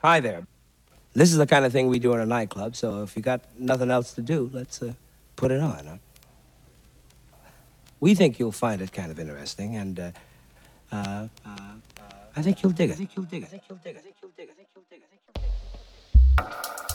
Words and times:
Hi 0.00 0.20
there. 0.20 0.46
This 1.12 1.32
is 1.32 1.38
the 1.38 1.46
kind 1.46 1.64
of 1.64 1.72
thing 1.72 1.88
we 1.88 1.98
do 1.98 2.14
in 2.14 2.20
a 2.20 2.26
nightclub, 2.26 2.76
so 2.76 3.02
if 3.02 3.16
you 3.16 3.22
got 3.22 3.40
nothing 3.58 3.90
else 3.90 4.12
to 4.12 4.22
do, 4.22 4.48
let's 4.52 4.80
uh, 4.80 4.92
put 5.34 5.50
it 5.50 5.60
on. 5.60 5.86
Huh? 5.86 5.96
We 7.98 8.14
think 8.14 8.38
you'll 8.38 8.52
find 8.52 8.80
it 8.80 8.92
kind 8.92 9.10
of 9.10 9.18
interesting, 9.18 9.74
and 9.74 9.98
uh, 9.98 10.10
uh, 10.92 11.26
uh, 11.44 11.58
I 12.36 12.42
think 12.42 12.62
you'll 12.62 12.70
dig 12.70 12.90
it. 12.90 12.92
I 12.92 12.96
think 12.96 13.16
you'll 13.16 13.24
dig 13.24 13.42
it. 13.42 13.46
I 13.46 13.48
think 13.48 13.64
you'll 13.68 13.78
dig 13.78 13.96
it. 13.96 13.98
I 13.98 14.02
think 14.02 14.14
you'll 14.22 14.30
dig 14.36 14.48
it. 14.48 14.52
I 14.52 14.54
think 14.54 14.68
you'll 14.76 14.84
dig 14.88 15.00
it. 15.00 15.04
I 15.04 15.10
think 15.10 15.22
you'll 16.38 16.46
dig 16.46 16.82
it. 16.82 16.87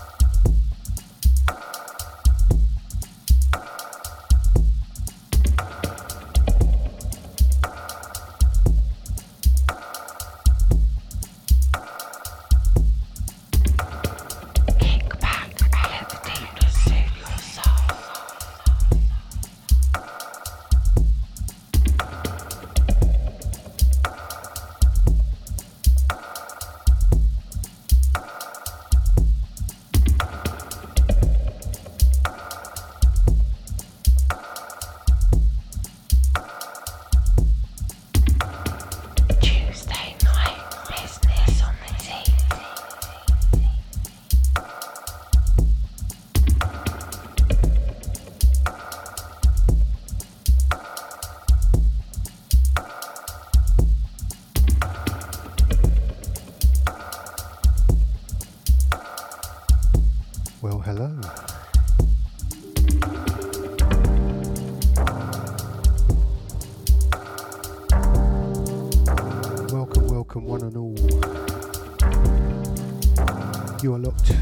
Locked 74.04 74.36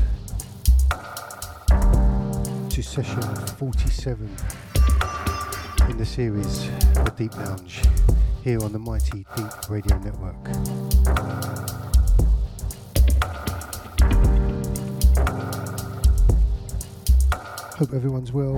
to 2.72 2.82
session 2.82 3.22
47 3.60 4.36
in 5.88 5.98
the 6.00 6.06
series 6.06 6.68
The 6.96 7.14
Deep 7.16 7.36
Lounge 7.38 7.84
here 8.44 8.60
on 8.64 8.72
the 8.72 8.80
Mighty 8.80 9.24
Deep 9.38 9.70
Radio 9.70 10.00
Network. 10.00 10.48
Hope 17.76 17.94
everyone's 17.94 18.32
well 18.32 18.58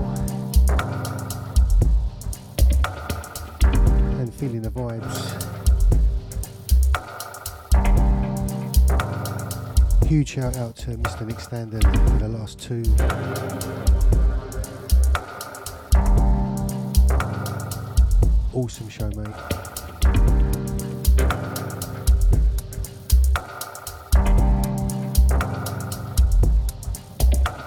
and 4.22 4.34
feeling 4.34 4.62
the 4.62 4.72
vibes. 4.72 5.53
Huge 10.14 10.30
shout 10.30 10.56
out 10.58 10.76
to 10.76 10.92
Mr. 10.92 11.26
Nick 11.26 11.40
Standen 11.40 11.82
for 11.82 12.20
the 12.20 12.28
last 12.28 12.60
two. 12.60 12.84
Awesome 18.54 18.90
show, 18.90 19.10
mate. 19.16 19.28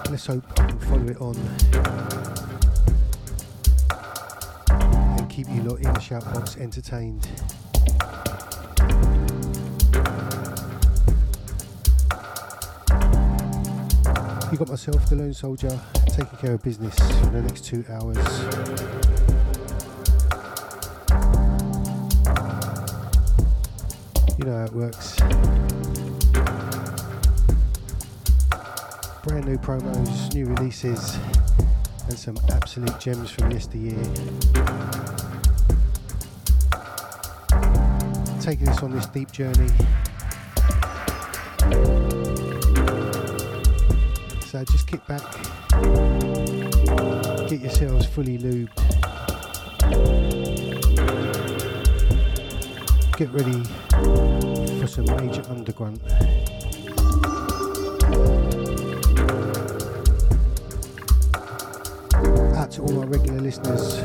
Let's 0.09 0.27
hope 0.27 0.45
I 0.57 0.67
can 0.67 0.79
follow 0.79 1.07
it 1.09 1.19
on 1.19 1.35
and 5.17 5.29
keep 5.29 5.49
you 5.49 5.63
lot 5.63 5.79
in 5.79 5.91
the 5.91 5.99
shout 5.99 6.23
box 6.33 6.55
entertained. 6.55 7.27
Got 14.57 14.69
myself, 14.69 15.07
the 15.07 15.15
Lone 15.15 15.33
Soldier, 15.35 15.79
taking 16.07 16.35
care 16.39 16.53
of 16.55 16.63
business 16.63 16.97
for 16.97 17.27
the 17.27 17.43
next 17.43 17.63
two 17.63 17.85
hours. 17.91 18.17
You 24.39 24.45
know 24.45 24.57
how 24.57 24.65
it 24.65 24.73
works. 24.73 25.15
Brand 29.27 29.45
new 29.45 29.59
promos, 29.59 30.33
new 30.33 30.47
releases, 30.47 31.19
and 32.07 32.17
some 32.17 32.37
absolute 32.51 32.99
gems 32.99 33.29
from 33.29 33.51
yesteryear. 33.51 34.03
Taking 38.41 38.69
us 38.69 38.81
on 38.81 38.89
this 38.89 39.05
deep 39.05 39.31
journey. 39.31 39.69
So 44.57 44.63
just 44.63 44.87
kick 44.87 45.05
back, 45.05 45.21
get 47.47 47.61
yourselves 47.61 48.07
fully 48.07 48.39
lubed, 48.39 48.73
get 53.15 53.29
ready 53.29 53.63
for 54.79 54.87
some 54.87 55.05
major 55.05 55.43
underground. 55.47 56.01
Out 62.55 62.71
to 62.71 62.81
all 62.81 62.93
my 62.93 63.05
regular 63.05 63.39
listeners. 63.39 63.99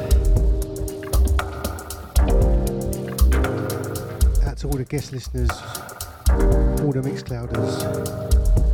Out 4.44 4.58
to 4.58 4.66
all 4.66 4.76
the 4.76 4.84
guest 4.86 5.12
listeners, 5.12 5.50
all 6.28 6.92
the 6.92 7.00
Mixclouders. 7.02 8.71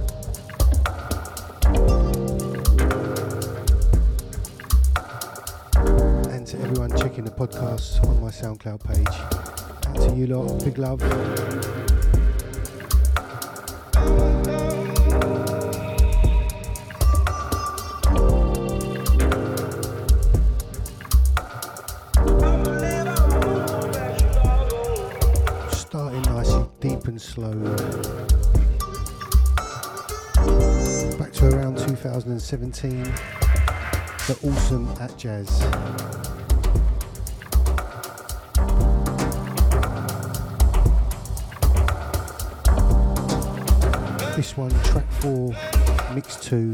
Podcast 7.39 8.05
on 8.05 8.21
my 8.21 8.31
SoundCloud 8.31 8.83
page. 8.83 9.07
To 9.95 10.17
you 10.17 10.27
lot, 10.27 10.65
big 10.65 10.77
love. 10.77 11.01
Starting 25.73 26.23
nice 26.23 26.51
and 26.51 26.81
deep 26.81 27.05
and 27.05 27.23
slow. 27.23 27.55
Back 31.19 31.33
to 31.35 31.57
around 31.57 31.79
2017 31.79 33.05
the 34.27 34.39
awesome 34.43 34.89
Atjazz. 34.97 36.38
This 44.39 44.57
one, 44.57 44.71
track 44.85 45.11
four, 45.15 45.49
mix 46.15 46.37
two. 46.37 46.73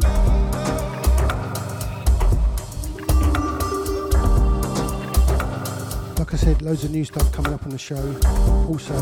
Like 6.19 6.35
I 6.35 6.37
said, 6.37 6.61
loads 6.61 6.85
of 6.85 6.91
new 6.91 7.07
stuff 7.07 7.33
coming 7.33 7.55
up 7.55 7.63
on 7.63 7.71
the 7.71 7.79
show. 7.79 7.97
Also, 8.69 8.93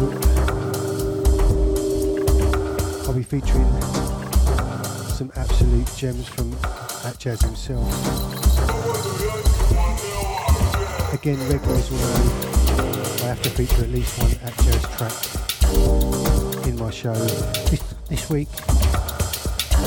I'll 3.05 3.15
be 3.15 3.25
featuring 3.25 3.69
some 5.11 5.33
absolute 5.35 5.91
gems 5.97 6.29
from 6.29 6.53
Atjazz 7.03 7.43
himself. 7.43 7.83
Again, 11.13 11.41
regulars 11.51 11.91
will 11.91 11.99
know 11.99 12.07
I 13.25 13.27
have 13.27 13.43
to 13.43 13.51
feature 13.51 13.83
at 13.83 13.91
least 13.91 14.17
one 14.21 14.31
Atjazz 14.31 14.87
track 14.97 16.67
in 16.69 16.77
my 16.79 16.91
show. 16.93 17.82
This 18.13 18.29
week, 18.29 18.49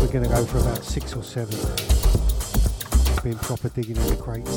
we're 0.01 0.11
going 0.11 0.23
to 0.23 0.29
go 0.29 0.43
for 0.45 0.57
about 0.57 0.83
six 0.83 1.15
or 1.15 1.21
seven. 1.21 1.55
Been 3.23 3.37
proper 3.37 3.69
digging 3.69 3.97
in 3.97 4.07
the 4.07 4.15
crates. 4.15 4.49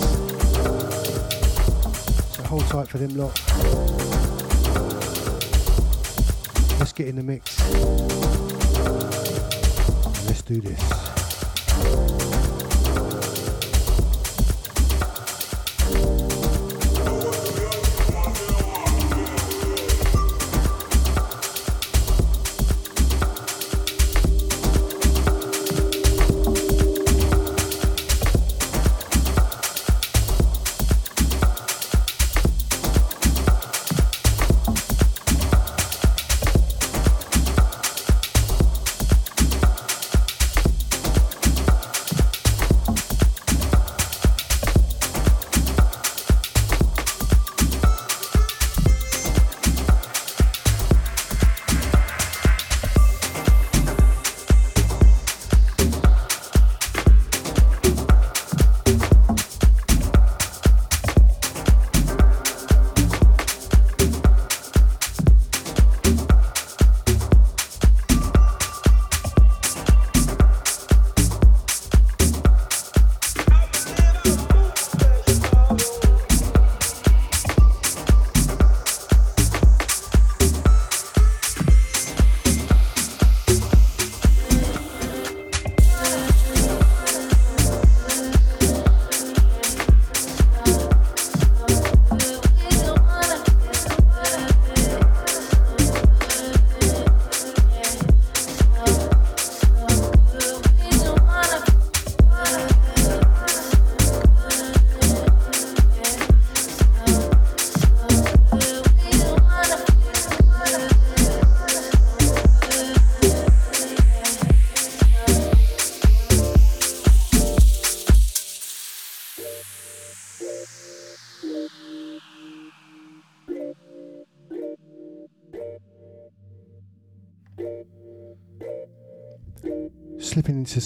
So 2.35 2.43
hold 2.45 2.67
tight 2.69 2.89
for 2.89 2.97
them 2.97 3.15
lot. 3.15 3.39
Let's 6.79 6.95
get 6.95 7.09
in 7.09 7.17
the 7.17 7.23
mix. 7.23 7.61
Let's 10.27 10.41
do 10.41 10.63
this. 10.63 11.18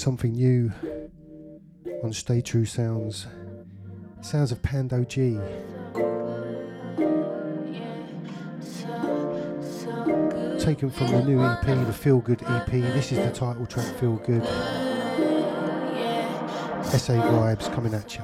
Something 0.02 0.32
new 0.32 0.72
on 2.02 2.12
Stay 2.12 2.40
True 2.40 2.64
Sounds. 2.64 3.28
Sounds 4.20 4.50
of 4.50 4.60
Pando 4.60 5.04
G. 5.04 5.38
Taken 10.58 10.90
from 10.90 11.06
the 11.06 11.22
new 11.25 11.40
EP, 11.40 11.64
the 11.87 11.93
Feel 11.93 12.19
Good 12.19 12.43
EP. 12.43 12.66
This 12.66 13.12
is 13.12 13.19
the 13.19 13.31
title 13.31 13.64
track, 13.64 13.87
Feel 14.00 14.16
Good. 14.16 14.44
SA 16.84 17.14
vibes 17.22 17.72
coming 17.72 17.94
at 17.94 18.16
you. 18.16 18.22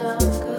dark 0.00 0.49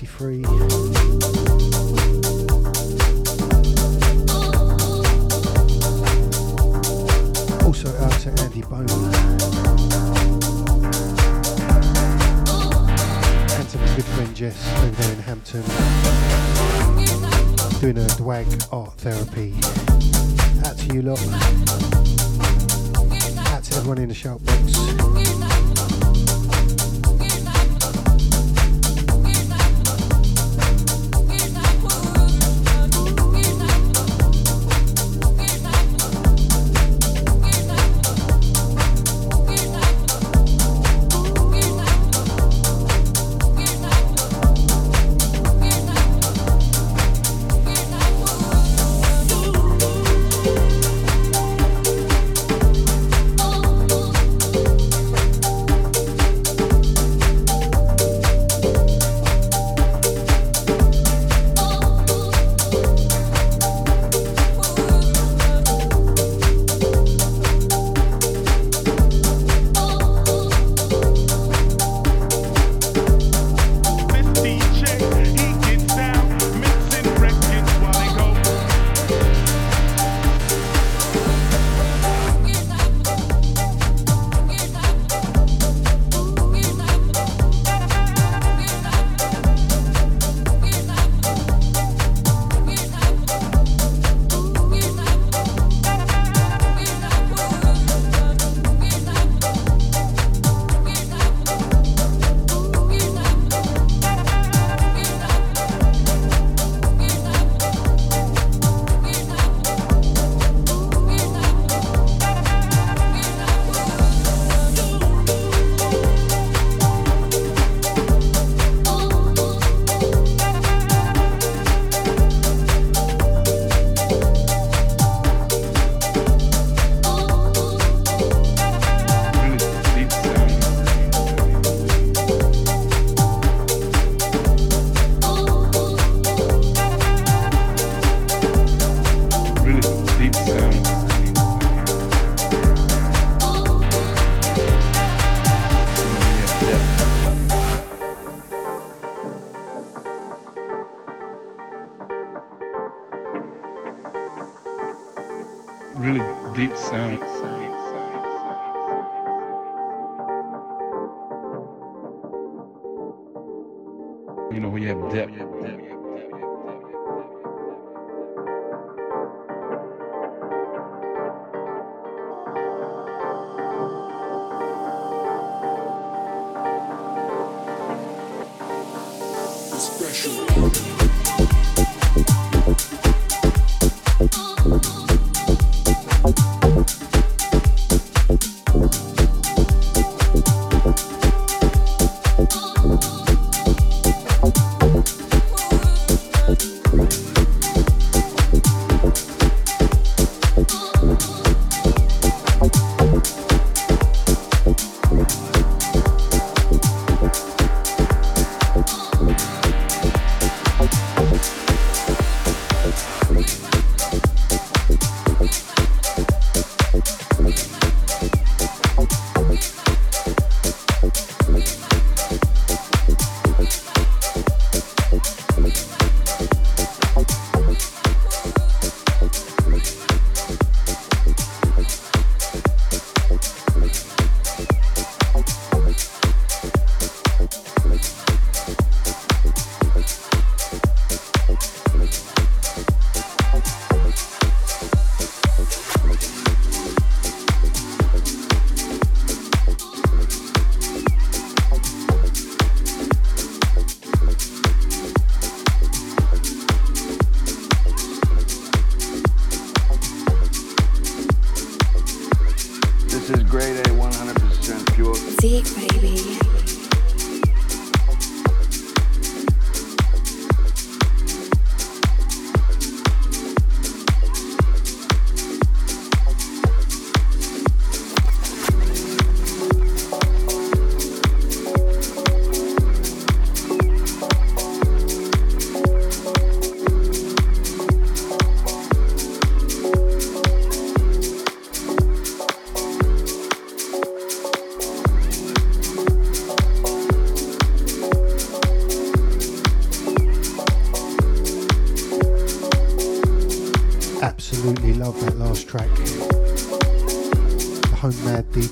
1963. 0.00 0.44
Also 7.64 7.88
out 7.98 8.20
to 8.20 8.30
Andy 8.42 8.62
Bone 8.62 8.88
And 13.56 13.68
to 13.68 13.78
my 13.78 13.96
good 13.96 14.04
friend 14.04 14.36
Jess 14.36 14.56
over 14.78 14.90
there 14.90 15.12
in 15.12 15.18
Hampton. 15.20 15.62
Doing 17.80 17.98
a 17.98 18.06
dwag 18.16 18.46
art 18.70 18.94
therapy. 18.98 19.54
Out 20.64 20.78
to 20.78 20.94
you 20.94 21.02
lot. 21.02 21.20
Out 23.48 23.64
to 23.64 23.76
everyone 23.76 23.98
in 23.98 24.08
the 24.08 24.14
shoutbox. 24.14 25.57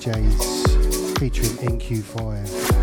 DJs 0.06 1.18
featuring 1.18 1.50
NQ5. 1.78 2.76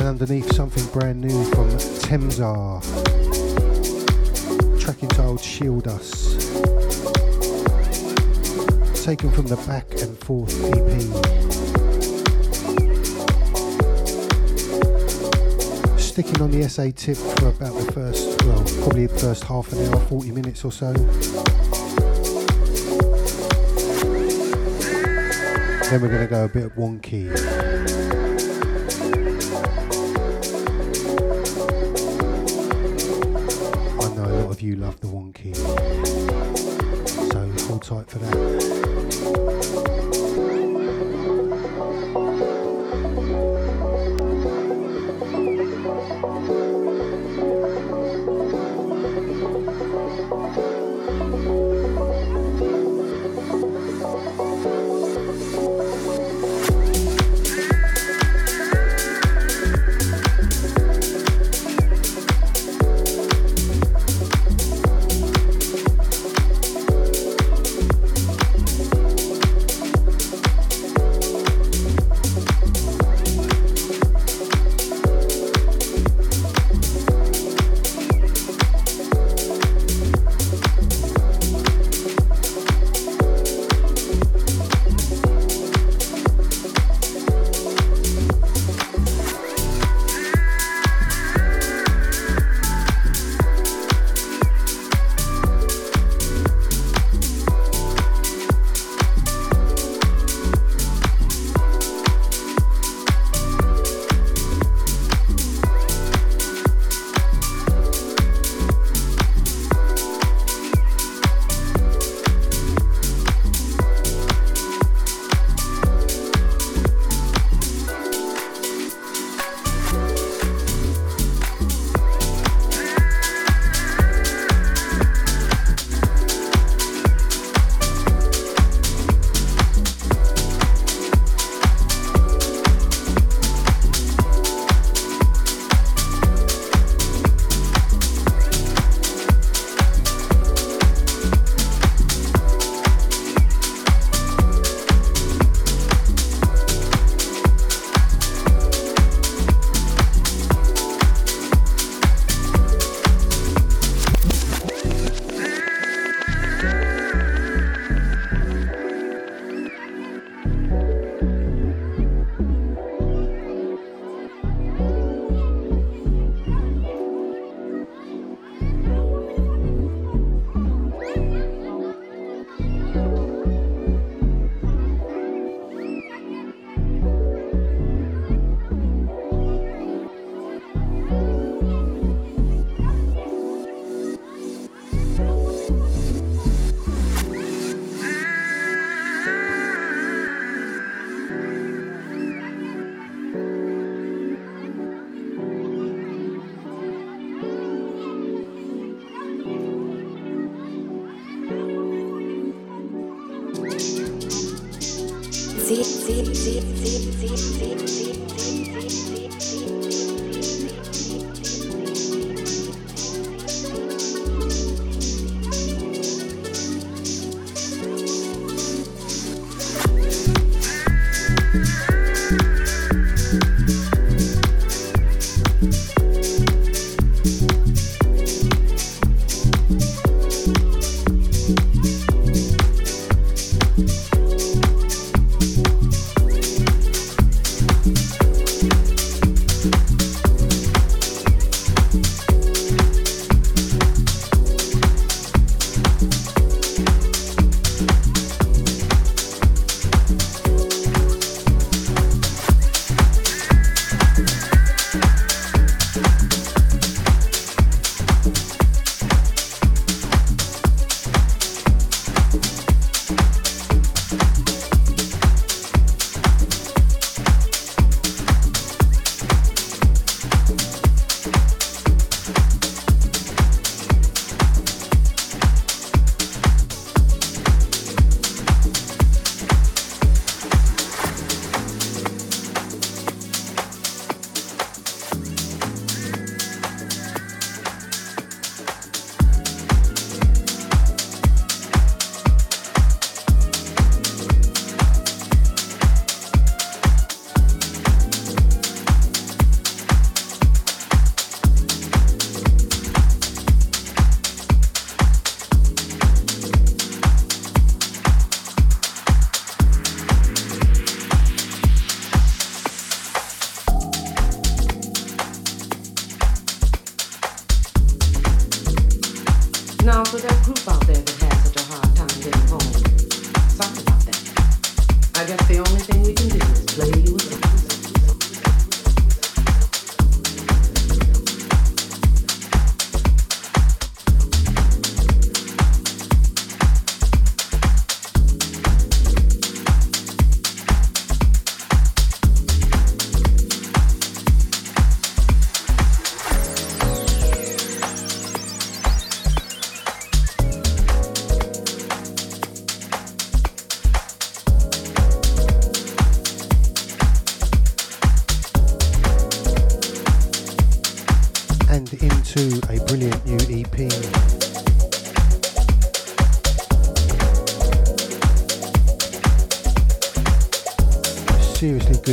underneath 0.00 0.52
something 0.52 0.84
brand 0.86 1.20
new 1.20 1.44
from 1.50 1.68
Temzar. 2.06 2.82
Tracking 4.80 5.10
entitled 5.10 5.40
Shield 5.40 5.86
Us. 5.86 6.34
Taken 9.04 9.30
from 9.30 9.46
the 9.46 9.56
Back 9.68 9.92
and 10.02 10.18
Forth 10.18 10.54
EP. 10.64 11.85
SA 16.16 16.84
tip 16.96 17.16
for 17.18 17.48
about 17.48 17.74
the 17.74 17.92
first, 17.92 18.42
well, 18.44 18.64
probably 18.80 19.06
the 19.06 19.18
first 19.18 19.44
half 19.44 19.70
an 19.72 19.86
hour, 19.86 20.00
40 20.00 20.30
minutes 20.30 20.64
or 20.64 20.72
so. 20.72 20.90
Then 25.84 26.00
we're 26.00 26.08
going 26.08 26.22
to 26.22 26.26
go 26.26 26.44
a 26.44 26.48
bit 26.48 26.74
wonky. 26.74 27.30
I 34.00 34.14
know 34.14 34.24
a 34.24 34.36
lot 34.40 34.50
of 34.50 34.62
you 34.62 34.76
love 34.76 34.98
the 35.00 35.08
wonky, 35.08 35.54
so 37.30 37.66
hold 37.66 37.82
tight 37.82 38.08
for 38.10 38.20
that. 38.20 38.35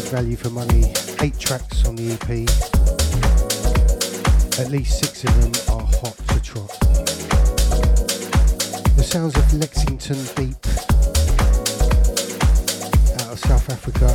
Value 0.02 0.36
for 0.36 0.50
money. 0.50 0.92
Eight 1.22 1.38
tracks 1.38 1.86
on 1.86 1.96
the 1.96 2.14
EP. 2.14 2.30
At 4.60 4.72
least 4.72 5.00
six 5.00 5.24
of 5.24 5.34
them 5.40 5.52
are 5.76 5.86
hot 5.86 6.18
to 6.30 6.42
trot. 6.42 6.70
The 8.98 9.04
sounds 9.04 9.36
of 9.38 9.54
Lexington 9.54 10.18
Deep 10.36 10.58
out 13.22 13.34
of 13.34 13.40
South 13.40 13.70
Africa. 13.70 14.08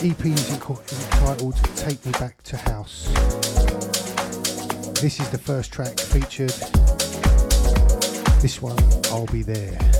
The 0.00 0.10
EP 0.10 0.26
is 0.26 0.50
entitled 0.50 1.56
Take 1.76 2.04
Me 2.04 2.12
Back 2.12 2.42
to 2.44 2.56
House. 2.56 3.06
This 5.00 5.20
is 5.20 5.28
the 5.30 5.38
first 5.38 5.72
track 5.72 6.00
featured. 6.00 6.50
This 8.42 8.60
one, 8.60 8.78
I'll 9.12 9.26
Be 9.26 9.42
There. 9.42 9.93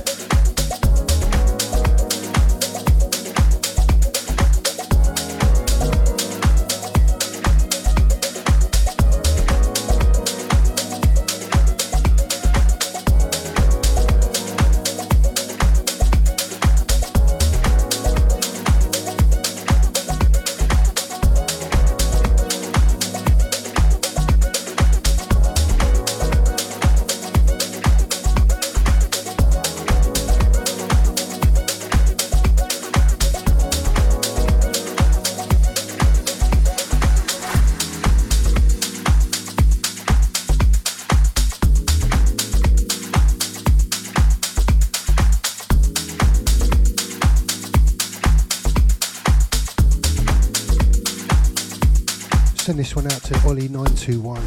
921 53.85 54.41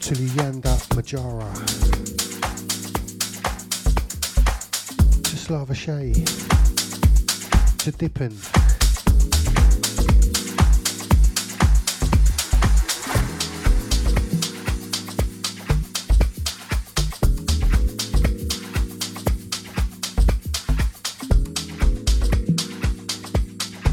to 0.00 0.14
Liyanda 0.14 0.74
Majara. 0.96 1.52
To 5.22 5.36
Slava 5.36 5.74
Shay 5.74 6.12
to 7.78 7.92
Dippin. 7.92 8.32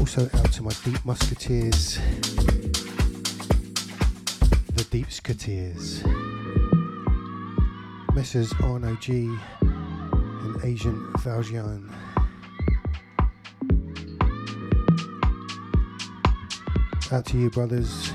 Also 0.00 0.28
out 0.34 0.52
to 0.52 0.62
my 0.64 0.72
deep 0.84 1.04
musketeers. 1.04 1.98
Skateers, 5.30 6.02
Messrs 8.16 8.52
Arno 8.64 8.96
G 8.96 9.32
and 9.60 10.64
Asian 10.64 11.12
Valjean. 11.18 11.88
Out 17.12 17.26
to 17.26 17.38
you, 17.38 17.48
brothers. 17.50 18.12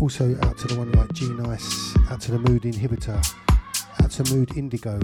Also 0.00 0.34
out 0.40 0.56
to 0.56 0.68
the 0.68 0.76
one 0.78 0.90
like 0.92 1.12
G 1.12 1.28
Nice, 1.28 1.94
out 2.10 2.22
to 2.22 2.30
the 2.32 2.38
Mood 2.38 2.62
Inhibitor, 2.62 3.22
out 4.02 4.10
to 4.12 4.34
Mood 4.34 4.56
Indigo. 4.56 4.98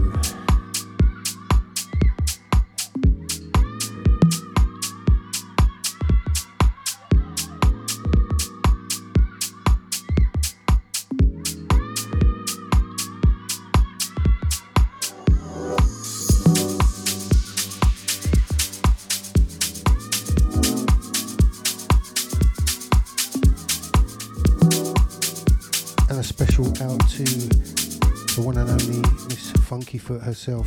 Foot 29.99 30.23
herself. 30.23 30.67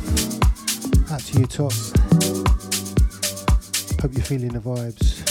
Out 1.10 1.20
to 1.20 1.40
you, 1.40 1.46
Top. 1.46 1.72
Hope 4.00 4.12
you're 4.14 4.24
feeling 4.24 4.52
the 4.52 4.60
vibes. 4.64 5.25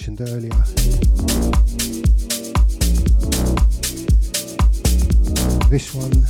mentioned 0.00 0.28
earlier. 0.30 0.50
This 5.68 5.94
one, 5.94 6.24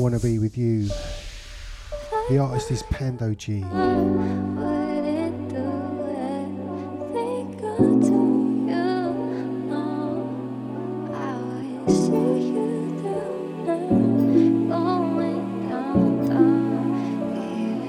Wanna 0.00 0.18
Be 0.18 0.38
With 0.38 0.56
You. 0.56 0.88
The 2.30 2.38
artist 2.38 2.70
is 2.70 2.82
Pando 2.84 3.34
G. 3.34 3.64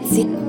See? 0.09 0.48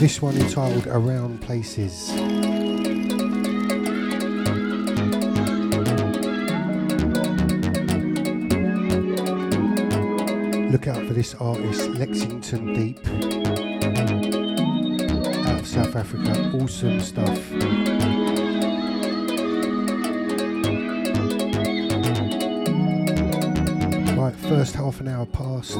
This 0.00 0.20
one 0.20 0.36
entitled 0.36 0.86
Around 0.86 1.40
Places. 1.40 2.10
Look 10.70 10.88
out 10.88 11.06
for 11.06 11.14
this 11.14 11.34
artist, 11.36 11.88
Lexington 11.88 12.74
Deep, 12.74 12.98
out 15.46 15.58
of 15.58 15.66
South 15.66 15.96
Africa. 15.96 16.50
Awesome 16.54 17.00
stuff. 17.00 17.40
Right, 24.18 24.36
first 24.36 24.74
half 24.74 25.00
an 25.00 25.08
hour 25.08 25.24
past. 25.26 25.78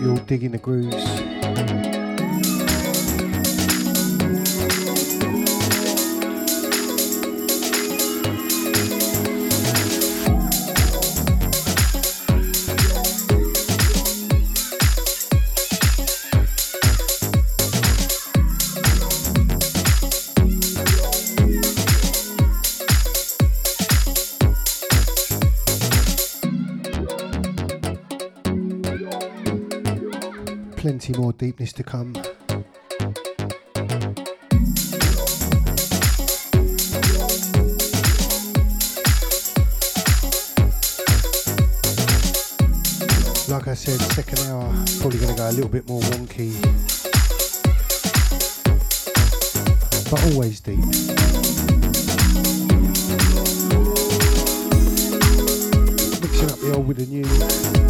You're 0.00 0.18
digging 0.18 0.50
the 0.50 0.58
grooves. 0.58 1.95
Deepness 31.56 31.72
to 31.72 31.82
come. 31.82 32.12
Like 43.48 43.68
I 43.68 43.74
said, 43.74 44.00
second 44.12 44.38
hour, 44.48 44.70
probably 45.00 45.18
going 45.18 45.30
to 45.30 45.36
go 45.36 45.48
a 45.48 45.52
little 45.52 45.70
bit 45.70 45.88
more 45.88 46.00
wonky, 46.02 46.52
but 50.10 50.22
always 50.32 50.60
deep. 50.60 50.78
Mixing 56.20 56.50
up 56.50 56.58
the 56.60 56.72
old 56.74 56.86
with 56.86 56.96
the 56.98 57.06
new. 57.06 57.85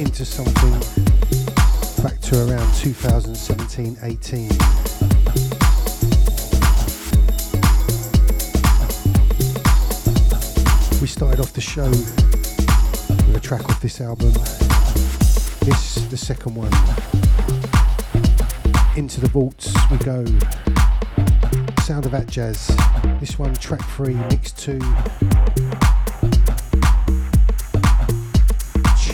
Into 0.00 0.24
something 0.24 0.72
back 2.02 2.18
to 2.20 2.34
around 2.48 2.74
2017 2.76 3.98
18. 4.02 4.48
We 11.02 11.06
started 11.06 11.40
off 11.40 11.52
the 11.52 11.60
show 11.60 11.90
with 11.90 13.36
a 13.36 13.40
track 13.40 13.68
off 13.68 13.82
this 13.82 14.00
album. 14.00 14.32
This, 15.66 15.96
the 16.08 16.16
second 16.16 16.54
one. 16.54 16.72
Into 18.96 19.20
the 19.20 19.28
vaults 19.28 19.70
we 19.90 19.98
go. 19.98 20.24
Sound 21.82 22.06
of 22.06 22.12
that 22.12 22.26
Atjazz. 22.26 23.20
This 23.20 23.38
one, 23.38 23.54
track 23.56 23.84
three, 23.84 24.14
mix 24.14 24.52
two. 24.52 24.80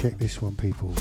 Check 0.06 0.18
this 0.18 0.40
one, 0.40 0.54
people. 0.54 0.94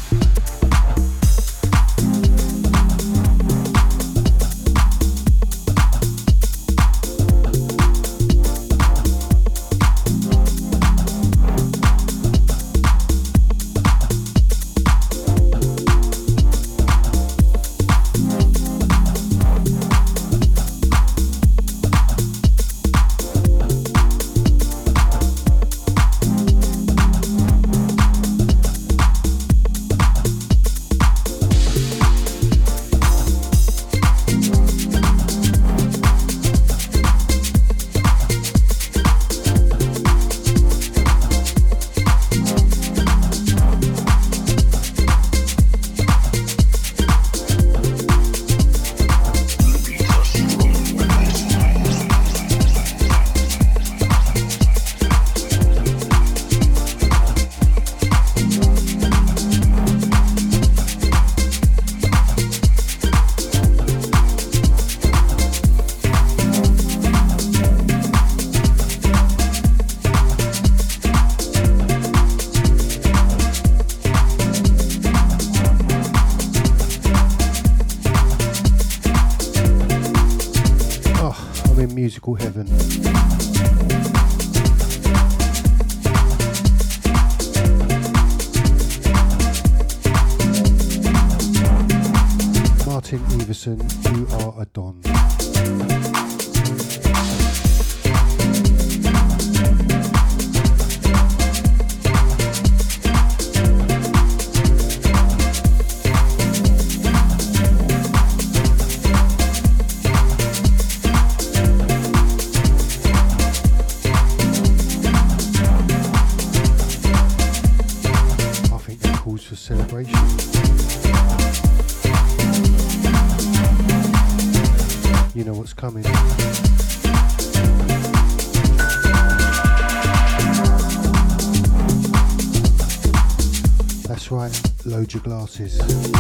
Glasses. 135.20 136.14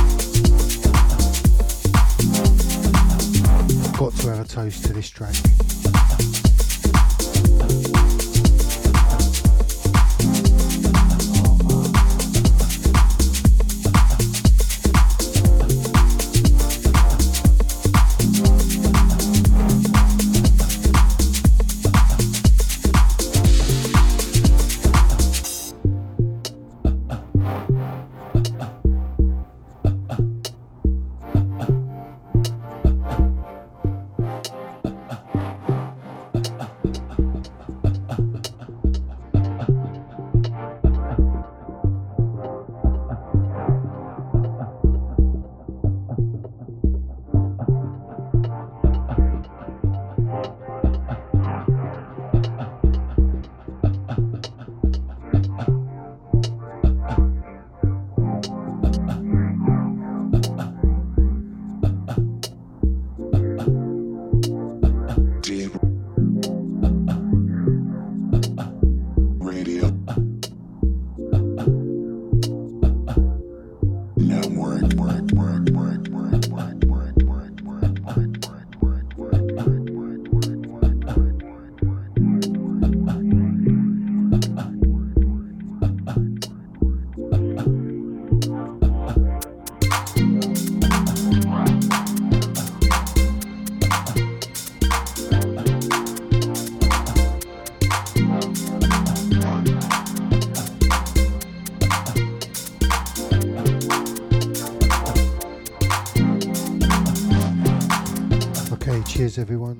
Cheers 109.15 109.37
everyone. 109.37 109.77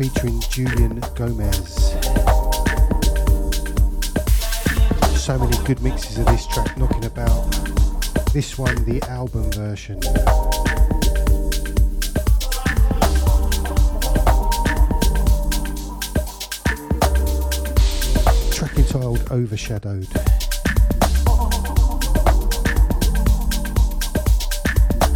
Featuring 0.00 0.40
Julian 0.48 0.98
Gomez. 1.14 1.74
So 5.20 5.38
many 5.38 5.54
good 5.66 5.82
mixes 5.82 6.16
of 6.16 6.24
this 6.24 6.46
track 6.46 6.78
knocking 6.78 7.04
about. 7.04 7.52
This 8.32 8.56
one, 8.56 8.82
the 8.86 9.02
album 9.10 9.52
version. 9.52 10.00
Track 18.50 18.78
entitled 18.78 19.30
Overshadowed. 19.30 20.08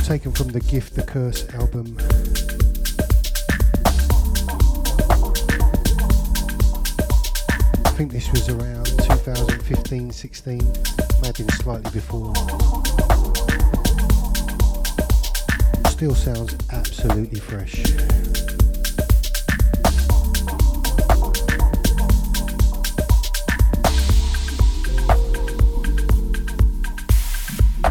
taken 0.05 0.30
from 0.30 0.49
the 0.49 0.61
Gift 0.61 0.95
the 0.95 1.03
Curse 1.03 1.49
album. 1.55 1.97
Think 7.95 8.11
this 8.11 8.28
was 8.32 8.49
around 8.49 8.86
2015 8.86 10.11
16, 10.11 10.59
maybe 11.22 11.45
slightly 11.53 11.90
before. 11.92 12.34
Still 15.90 16.14
sounds 16.16 16.57
absolutely 16.72 17.38
fresh. 17.38 17.84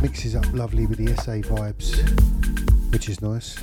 Mixes 0.02 0.36
up 0.36 0.52
lovely 0.52 0.86
with 0.86 0.98
the 0.98 1.16
SA 1.24 1.40
vibes, 1.48 2.92
which 2.92 3.08
is 3.08 3.22
nice. 3.22 3.58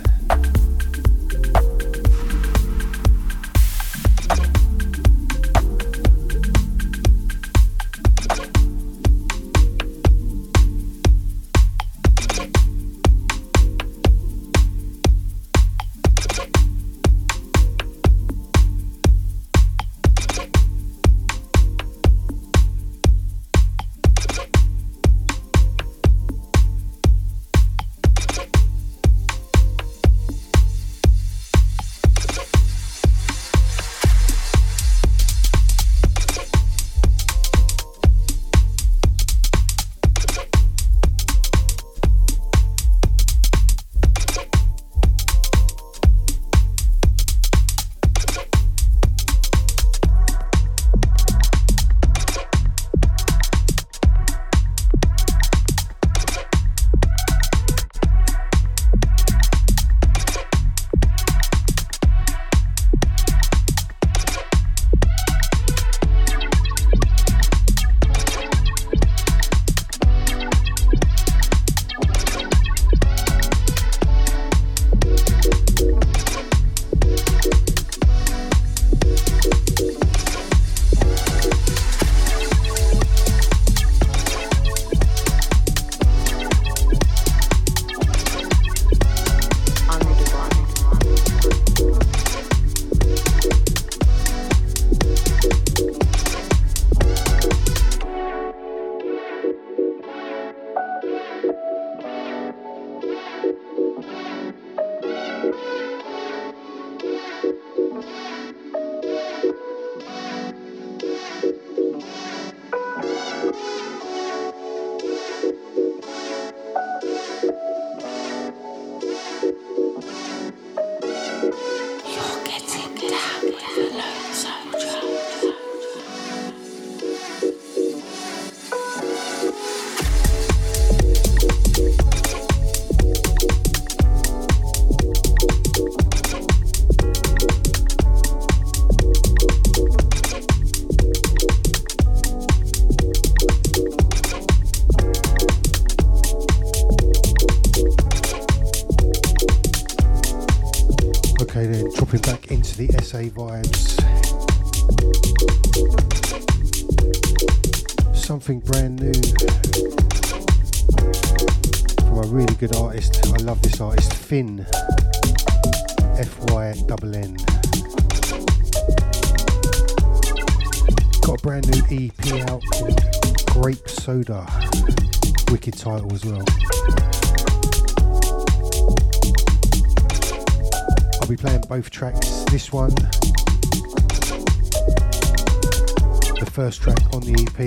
First 186.70 186.82
track 186.82 187.14
on 187.14 187.20
the 187.22 187.32
EP, 187.32 187.66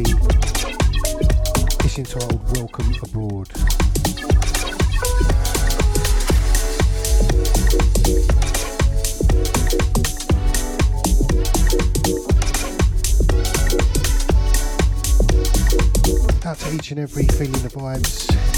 It's 1.83 1.97
entitled 1.97 2.41
Welcome 2.55 2.93
Abroad. 3.03 3.49
Out 16.45 16.59
to 16.59 16.75
each 16.75 16.91
and 16.91 16.99
every 17.01 17.25
feeling 17.25 17.51
the 17.51 17.69
vibes. 17.69 18.52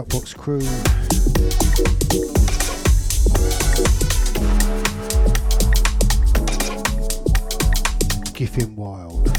Shoutbox 0.00 0.34
crew. 0.34 0.60
Giffin 8.32 8.74
Wild. 8.76 9.29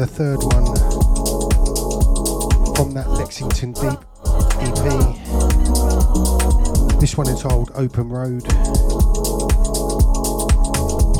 The 0.00 0.06
third 0.06 0.42
one 0.44 0.64
from 2.74 2.94
that 2.94 3.10
Lexington 3.10 3.72
Deep 3.72 4.00
EP. 4.62 4.84
This 6.98 7.18
one 7.18 7.28
is 7.28 7.34
entitled 7.34 7.70
Open 7.74 8.08
Road. 8.08 8.42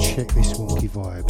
Check 0.00 0.28
this 0.32 0.54
wonky 0.54 0.88
vibe. 0.88 1.26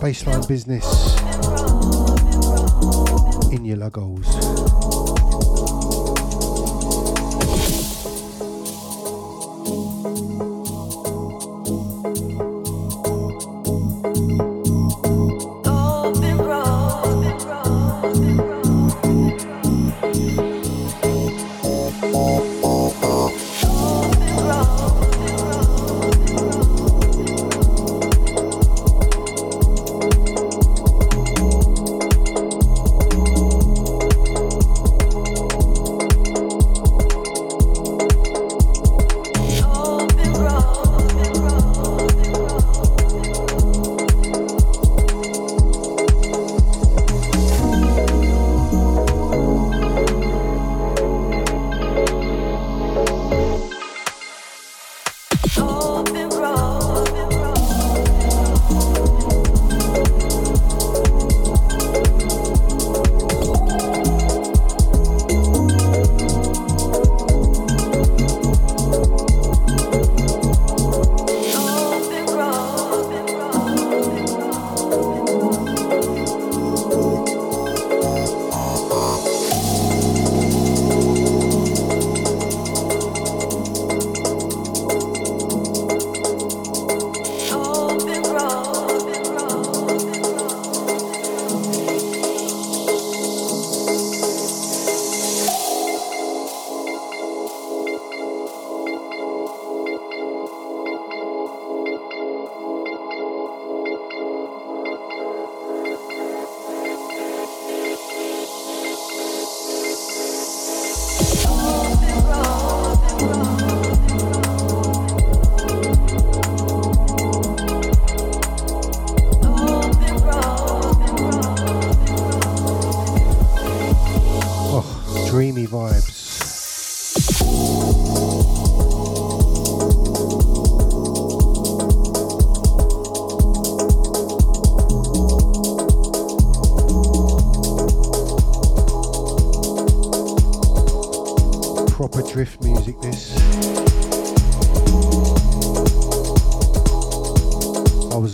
Baseline 0.00 0.46
business 0.46 0.86
in 3.52 3.64
your 3.64 3.78
logos. 3.78 4.28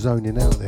zoning 0.07 0.41
out 0.41 0.57
there. 0.61 0.66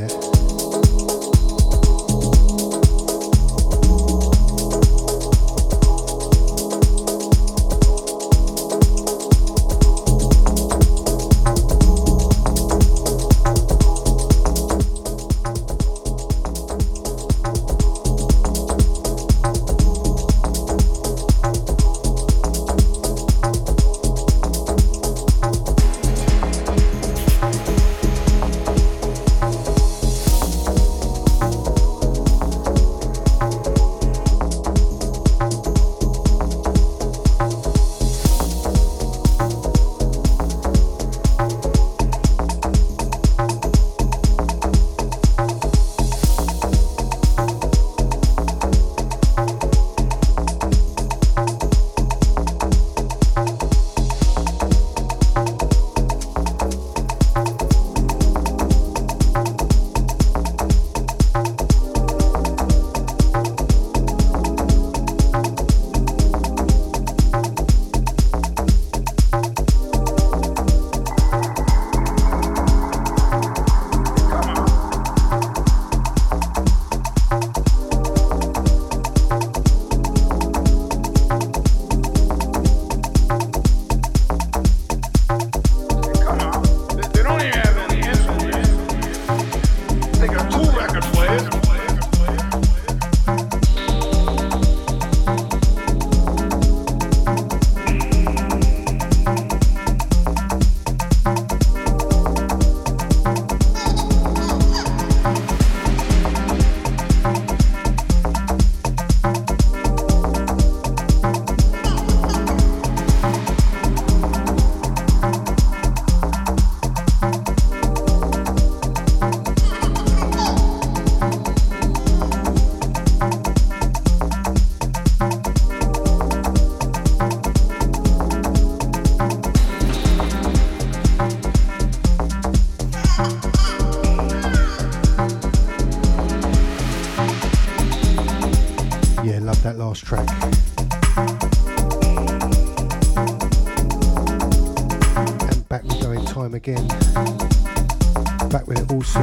Also 148.99 149.20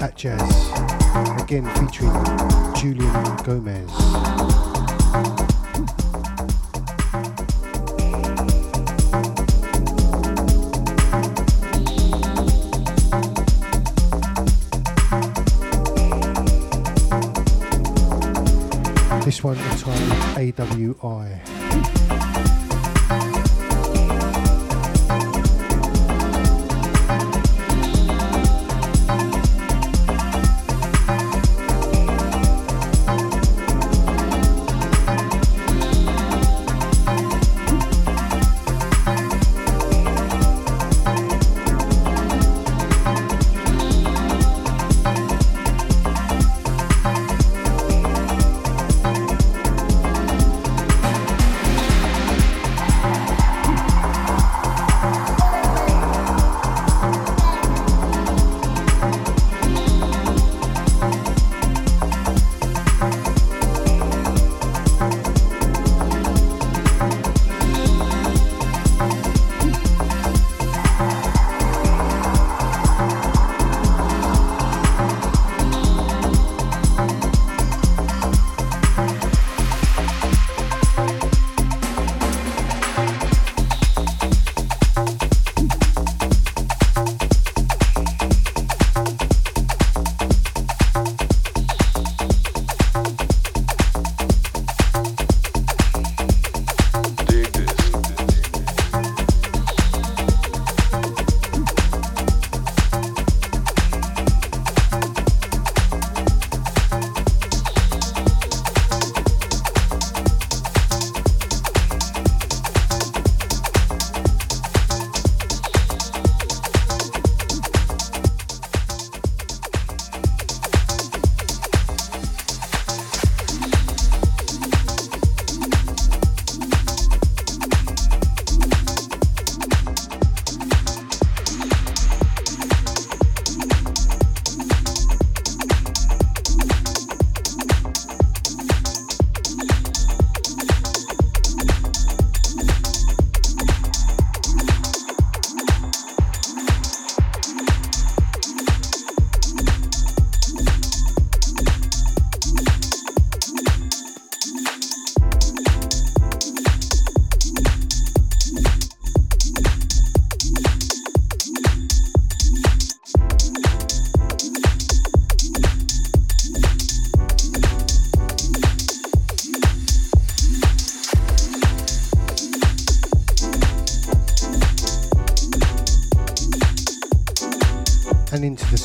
Atjazz, 0.00 0.42
again 1.40 1.64
featuring 1.76 2.12
Julian 2.74 3.36
Gomez. 3.44 3.88
This 19.24 19.44
one 19.44 19.58
entitled 19.58 20.10
AWI. 20.34 22.67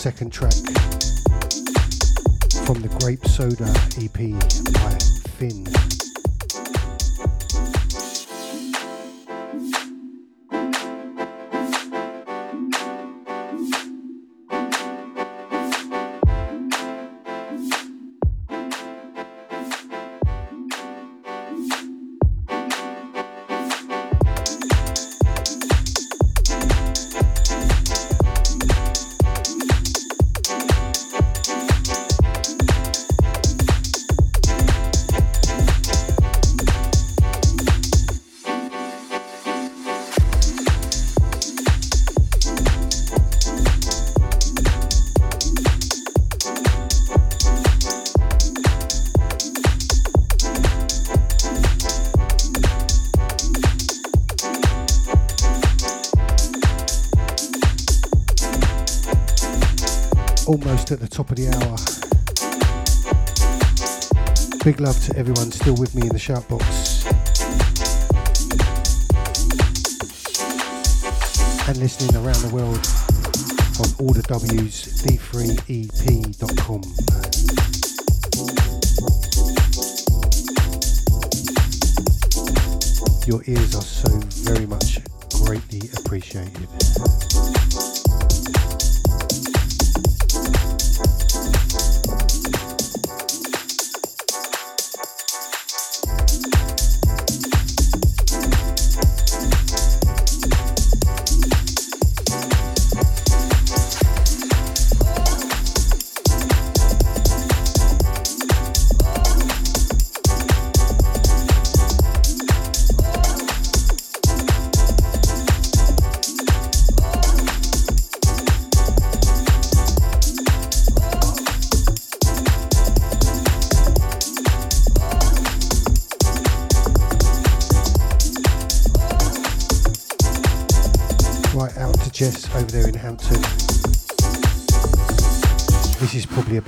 Second 0.03 0.33
track 0.33 0.51
from 2.65 2.81
the 2.81 2.89
Grape 2.99 3.25
Soda 3.25 3.63
EP 4.03 4.33
by 4.73 4.97
Finn. 5.37 5.72
Almost 60.47 60.91
at 60.91 60.99
the 60.99 61.07
top 61.07 61.29
of 61.29 61.37
the 61.37 61.47
hour. 61.47 61.77
Big 64.63 64.79
love 64.79 64.99
to 65.05 65.15
everyone 65.17 65.51
still 65.51 65.75
with 65.75 65.95
me 65.95 66.01
in 66.01 66.09
the 66.09 66.19
shout 66.19 66.47
box. 66.49 67.05
And 71.67 71.77
listening 71.77 72.15
around 72.15 72.41
the 72.41 72.49
world 72.53 72.85
on 73.79 73.87
all 73.99 74.13
the 74.13 74.23
W's, 74.27 75.03
d3ep.com. 75.03 76.81
Your 83.27 83.41
ears 83.47 83.75
are 83.75 83.81
so 83.81 84.09
very 84.43 84.65
much 84.65 84.99
greatly 85.45 85.89
appreciated. 85.97 86.67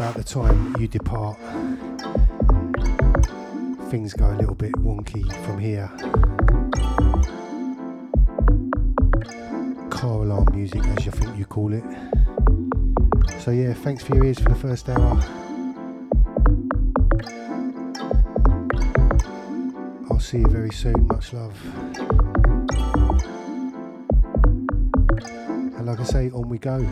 About 0.06 0.18
the 0.18 0.24
time 0.24 0.76
you 0.80 0.88
depart. 0.88 1.36
Things 3.90 4.14
go 4.14 4.30
a 4.30 4.38
little 4.38 4.54
bit 4.54 4.72
wonky 4.74 5.24
from 5.44 5.58
here. 5.58 5.90
Car 9.90 10.22
alarm 10.22 10.48
music, 10.54 10.86
as 10.86 11.08
you 11.08 11.12
think 11.12 11.36
you 11.40 11.46
call 11.46 11.74
it. 11.74 11.84
So, 13.40 13.50
yeah, 13.50 13.74
thanks 13.74 14.04
for 14.04 14.14
your 14.14 14.26
ears 14.26 14.38
for 14.38 14.50
the 14.50 14.56
first 14.56 14.88
hour. 14.90 15.20
I'll 20.12 20.20
see 20.20 20.38
you 20.38 20.48
very 20.50 20.72
soon. 20.72 21.08
Much 21.08 21.34
love. 21.34 21.60
And 25.78 25.88
like 25.88 26.00
I 26.00 26.04
say, 26.04 26.30
on 26.30 26.48
we 26.48 26.60
go. 26.60 26.88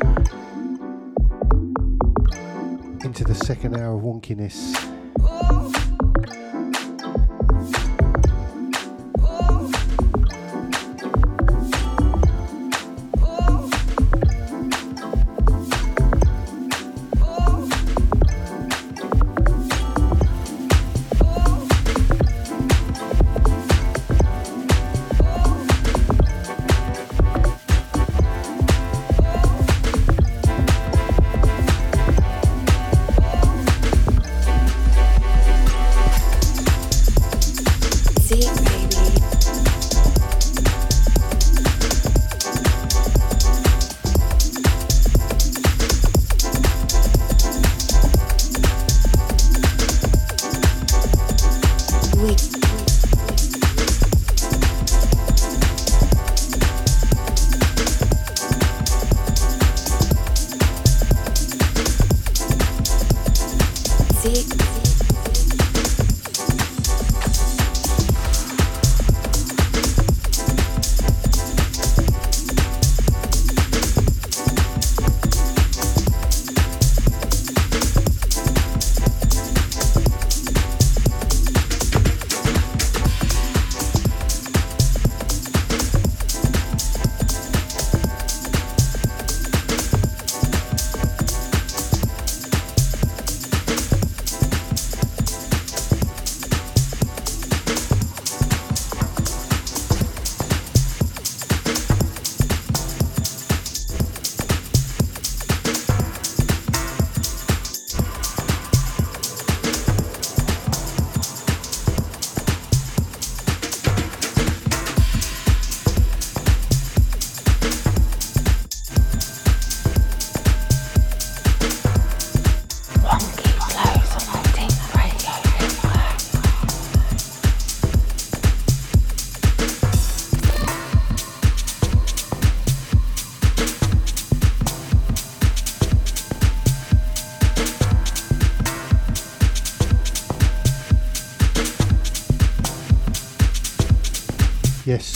Into 3.13 3.25
the 3.25 3.45
second 3.45 3.77
hour 3.77 3.95
of 3.95 4.01
wonkiness. 4.01 4.92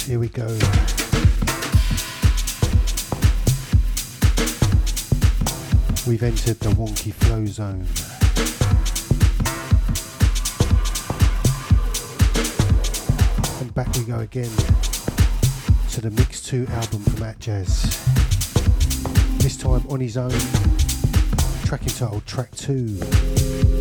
Here 0.07 0.19
we 0.19 0.29
go. 0.29 0.47
We've 6.07 6.23
entered 6.23 6.61
the 6.61 6.69
wonky 6.77 7.11
flow 7.11 7.45
zone. 7.45 7.85
And 13.59 13.75
back 13.75 13.93
we 13.95 14.05
go 14.05 14.19
again 14.19 14.49
to 15.91 15.99
the 15.99 16.11
Mix 16.11 16.41
2 16.43 16.67
album 16.69 17.01
from 17.01 17.25
Atjazz. 17.25 17.83
This 19.39 19.57
time 19.57 19.85
on 19.89 19.99
his 19.99 20.15
own, 20.15 20.31
track 21.65 21.81
entitled 21.81 22.25
Track 22.25 22.51
2. 22.55 23.76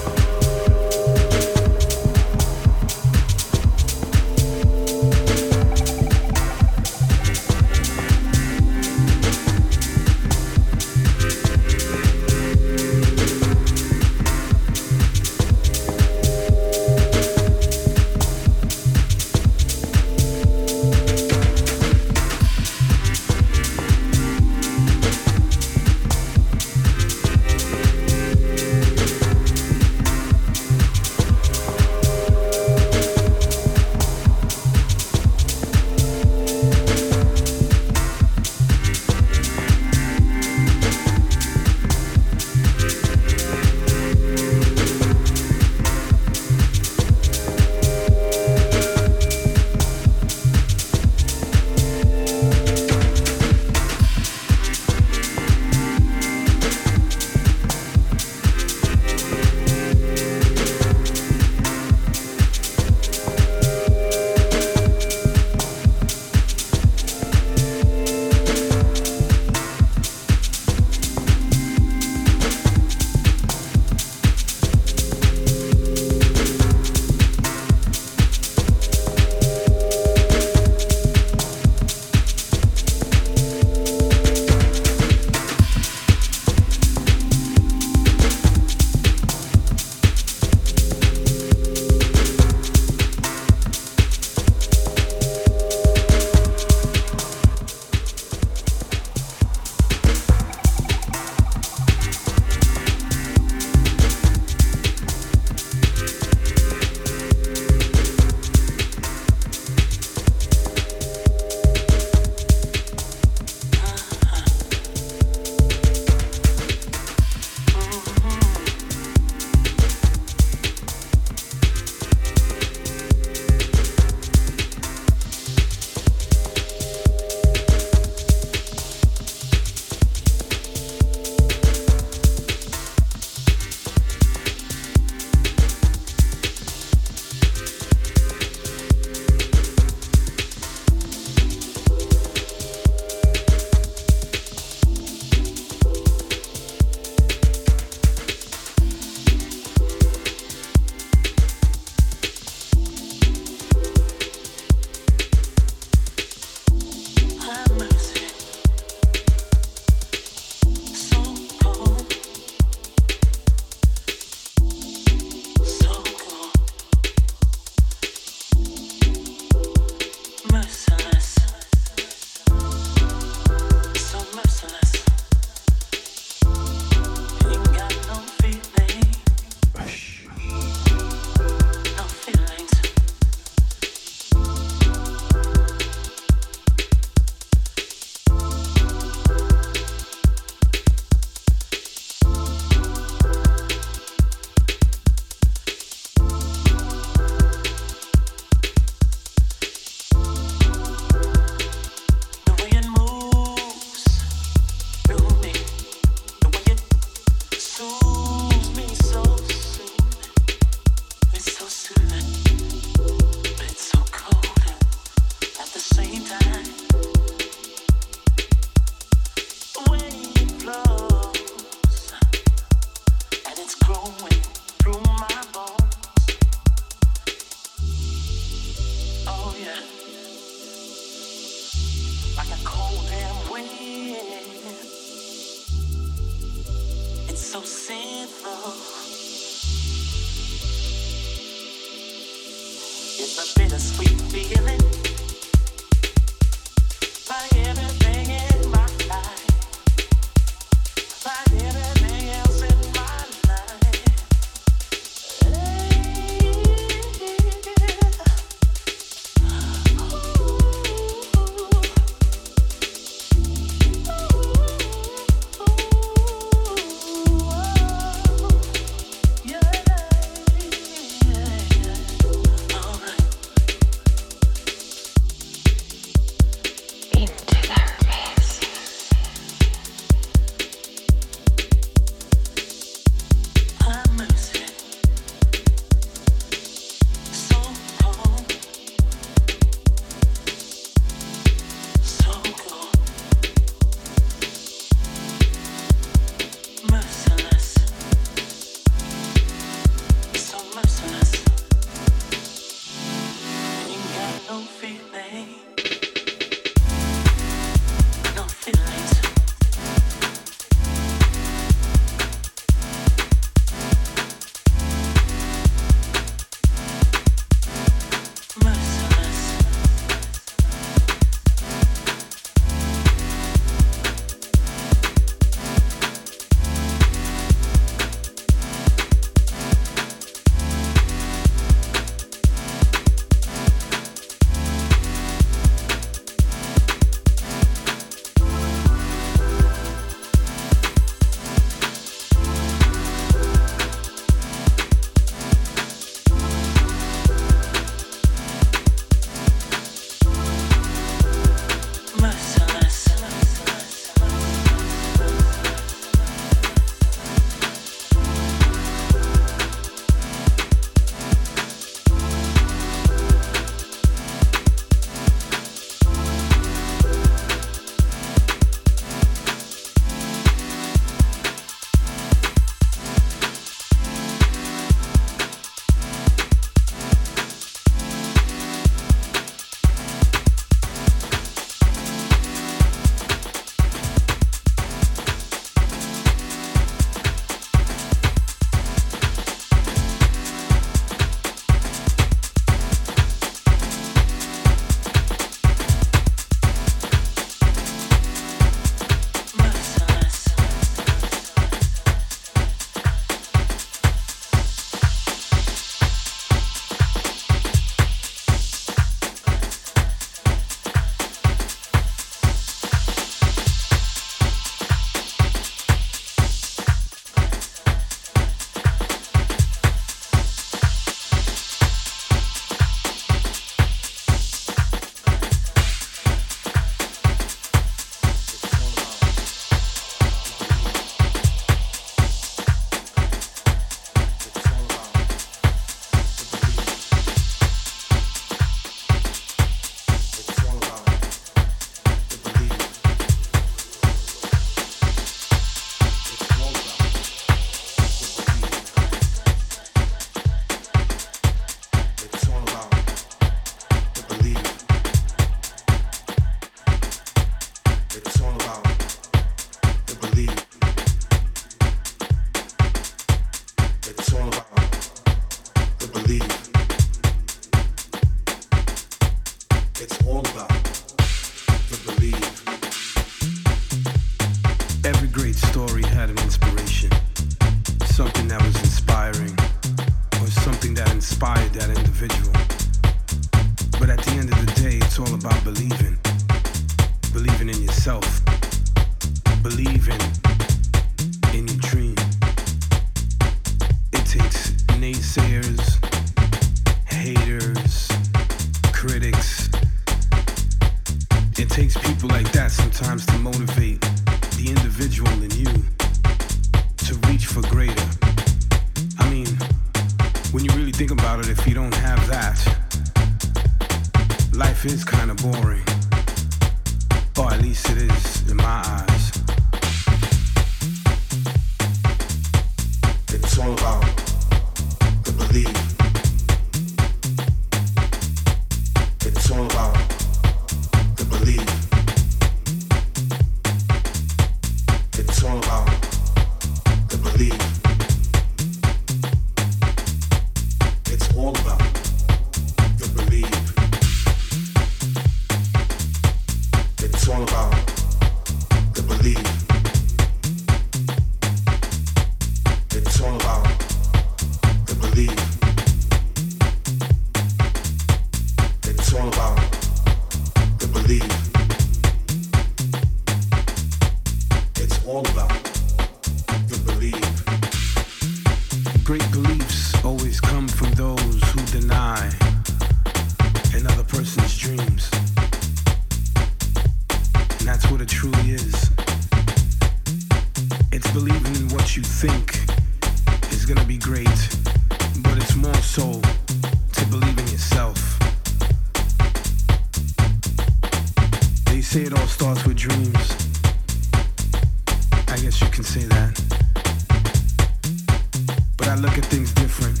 I 598.88 598.94
look 598.94 599.18
at 599.18 599.24
things 599.26 599.52
different. 599.52 600.00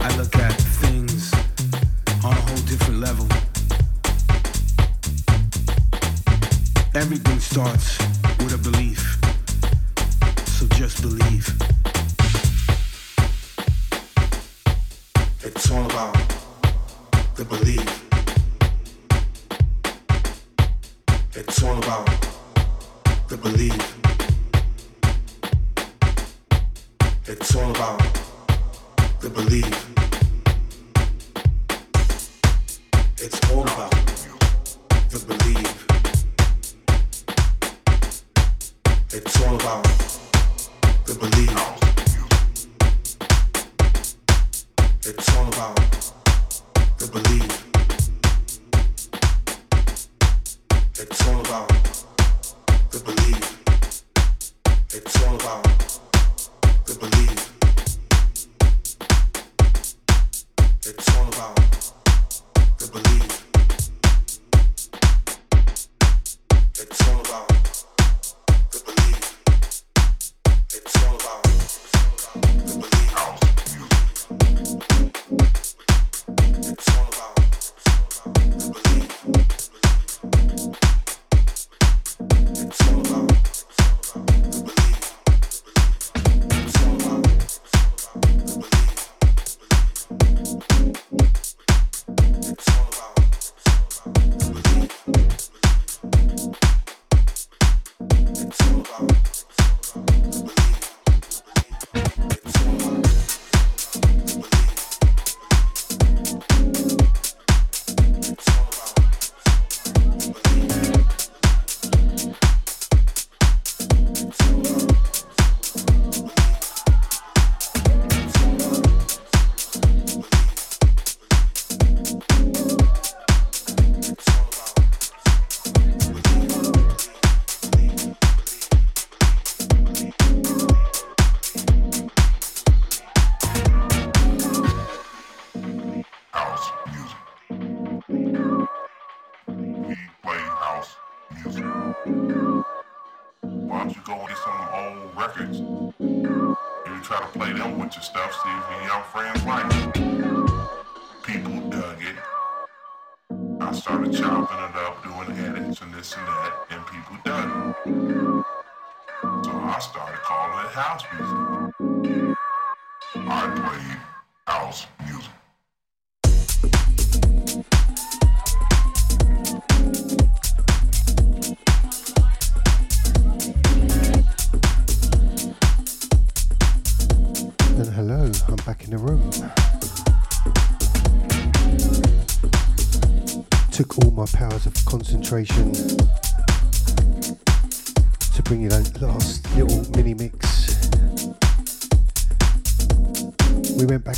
I 0.00 0.16
look 0.16 0.34
at 0.36 0.52
things 0.52 1.32
on 2.24 2.32
a 2.32 2.40
whole 2.40 2.62
different 2.66 3.00
level. 3.00 3.26
Everything 6.94 7.38
starts 7.38 7.98
with 8.38 8.52
a 8.52 8.58
belief. 8.58 9.18
So 10.48 10.66
just 10.68 11.02
believe. 11.02 11.57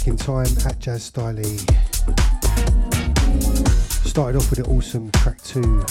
Back 0.01 0.09
in 0.09 0.17
time 0.17 0.47
Atjazz 0.47 1.11
Styley. 1.11 1.61
Started 4.07 4.39
off 4.39 4.49
with 4.49 4.61
an 4.61 4.65
awesome 4.75 5.11
track 5.11 5.43
two. 5.43 5.85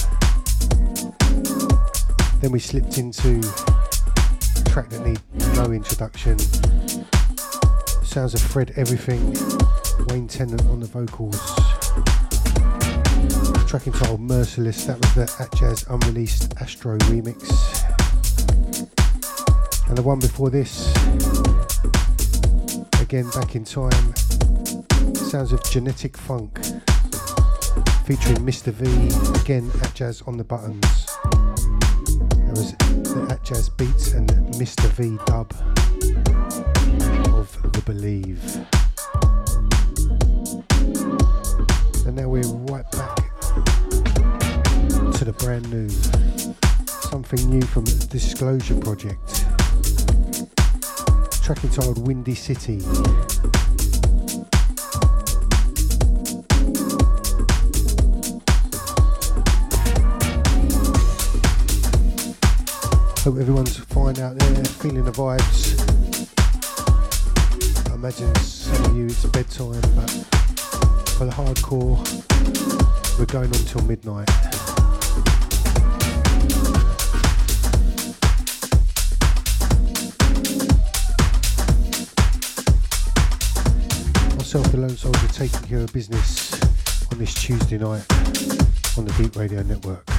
Then 2.39 2.51
we 2.51 2.57
slipped 2.57 2.97
into 2.97 3.37
a 3.37 4.69
track 4.69 4.89
that 4.89 5.05
need 5.05 5.21
no 5.55 5.71
introduction. 5.71 6.39
Sounds 8.03 8.33
of 8.33 8.41
Fred 8.41 8.73
Everything, 8.77 9.21
Wayne 10.07 10.27
Tennant 10.27 10.65
on 10.69 10.79
the 10.79 10.87
vocals. 10.87 11.37
Track 13.69 13.85
entitled 13.85 14.21
Merciless, 14.21 14.85
that 14.85 14.97
was 14.97 15.13
the 15.13 15.25
Atjazz 15.37 15.87
unreleased 15.87 16.55
Astro 16.59 16.97
remix. 16.97 17.47
And 19.87 19.95
the 19.95 20.01
one 20.01 20.17
before 20.17 20.49
this, 20.49 20.91
again 23.09 23.29
back 23.31 23.55
in 23.55 23.63
time, 23.63 24.15
sounds 25.15 25.51
of 25.51 25.63
Genetic 25.63 26.15
Funk, 26.15 26.59
featuring 28.05 28.37
Mr. 28.45 28.71
V, 28.71 28.85
again 29.41 29.67
Atjazz 29.81 30.27
on 30.27 30.37
the 30.37 30.43
buttons. 30.43 31.07
That 31.23 32.51
was 32.51 32.73
the 32.77 33.25
Atjazz 33.33 33.75
Beats 33.77 34.13
and 34.13 34.29
Mr. 34.59 34.87
V 34.89 35.17
dub 35.25 35.51
of 37.33 37.73
the 37.73 37.81
Believe. 37.83 38.43
And 42.05 42.15
now 42.15 42.29
we're 42.29 42.43
right 42.71 42.85
back 42.91 43.15
to 45.17 45.25
the 45.25 45.33
brand 45.39 45.67
new, 45.71 45.89
something 47.09 47.49
new 47.49 47.63
from 47.63 47.85
the 47.85 48.07
Disclosure 48.07 48.75
Project. 48.75 49.38
Track 51.49 51.63
entitled 51.63 52.07
Windy 52.07 52.35
City. 52.35 52.79
Hope 63.23 63.39
everyone's 63.39 63.77
fine 63.77 64.19
out 64.19 64.37
there, 64.37 64.63
feeling 64.63 65.05
the 65.05 65.11
vibes. 65.11 65.73
I 67.89 67.95
imagine 67.95 68.35
some 68.35 68.85
of 68.85 68.95
you 68.95 69.05
it's 69.05 69.25
bedtime, 69.25 69.81
but 69.95 70.07
for 71.17 71.25
the 71.25 71.31
hardcore, 71.31 71.97
we're 73.17 73.25
going 73.25 73.47
on 73.47 73.65
till 73.65 73.81
midnight. 73.85 74.48
Myself, 84.49 84.71
the 84.71 84.79
Lone 84.79 84.97
Soldier, 84.97 85.27
taking 85.27 85.61
care 85.67 85.81
of 85.81 85.93
business 85.93 86.59
on 87.11 87.19
this 87.19 87.35
Tuesday 87.35 87.77
night 87.77 88.03
on 88.97 89.05
the 89.05 89.13
Deep 89.15 89.35
Radio 89.35 89.61
Network. 89.61 90.18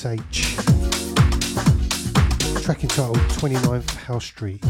MSH. 0.00 0.56
Track 2.62 2.82
entitled 2.84 3.18
29th 3.18 3.96
House 3.96 4.24
Street. 4.24 4.64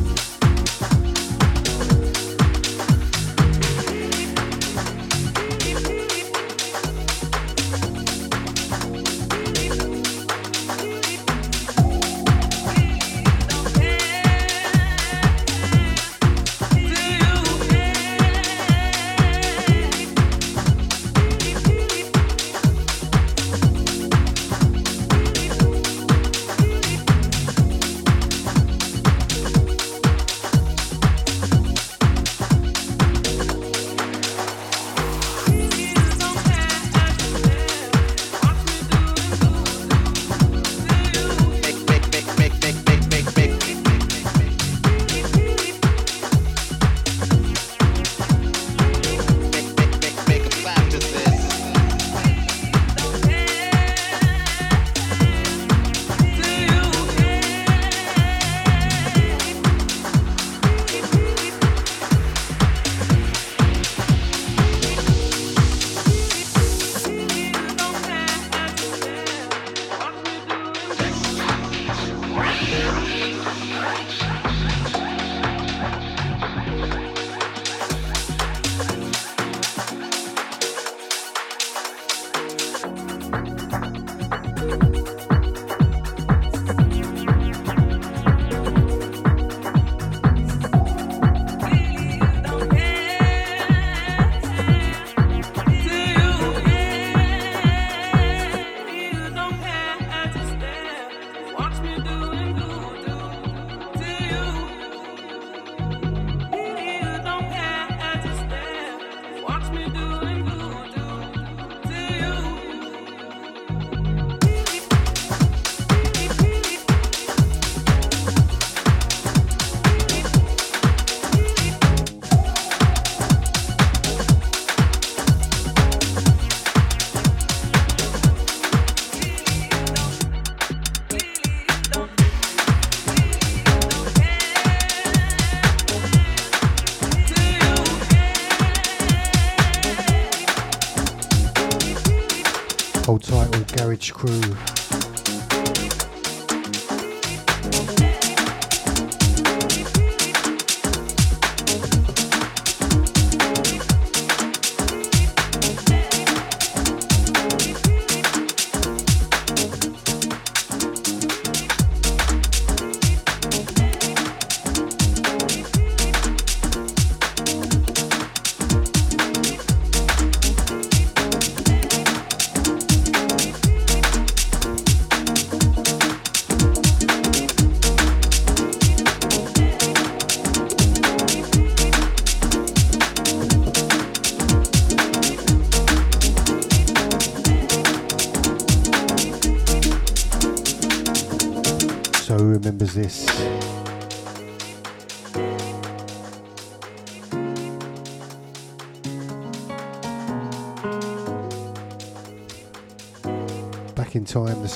Crew. 144.08 144.69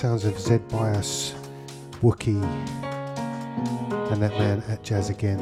Sounds 0.05 0.27
of 0.27 0.39
Zed 0.39 0.69
Bias, 0.69 1.35
Wookie, 2.03 2.43
and 4.13 4.23
that 4.23 4.33
man 4.39 4.61
Atjazz 4.69 5.09
again. 5.09 5.41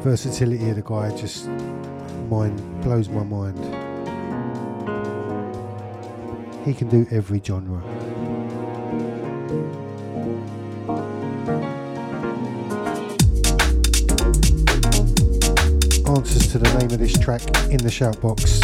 Versatility 0.00 0.70
of 0.70 0.76
the 0.76 0.82
guy 0.82 1.14
just 1.14 1.48
mind 2.30 2.58
blows 2.80 3.10
my 3.10 3.22
mind. 3.22 3.58
He 6.64 6.72
can 6.72 6.88
do 6.88 7.06
every 7.10 7.42
genre. 7.44 7.82
Answers 16.08 16.52
to 16.52 16.58
the 16.58 16.74
name 16.78 16.90
of 16.90 16.98
this 16.98 17.12
track 17.18 17.42
in 17.70 17.76
the 17.76 17.90
shout 17.90 18.18
box. 18.22 18.62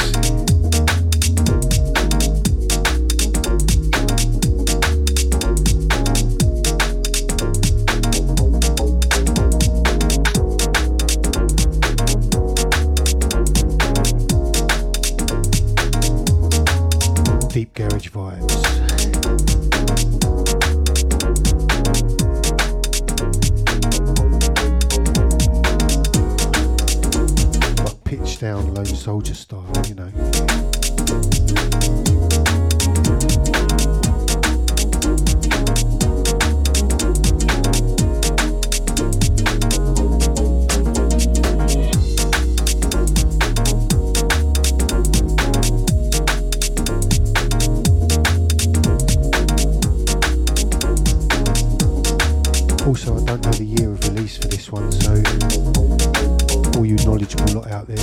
All 56.81 56.86
you 56.86 56.97
knowledgeable 57.05 57.52
lot 57.52 57.70
out 57.70 57.86
there, 57.86 57.98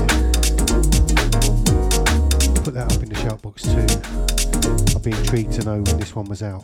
put 2.63 2.75
that 2.75 2.93
up 2.93 3.01
in 3.01 3.09
the 3.09 3.15
shout 3.15 3.41
box 3.41 3.63
too. 3.63 3.87
I'd 4.95 5.01
be 5.03 5.09
intrigued 5.09 5.53
to 5.53 5.63
know 5.63 5.81
when 5.81 5.97
this 5.97 6.15
one 6.15 6.25
was 6.25 6.43
out. 6.43 6.61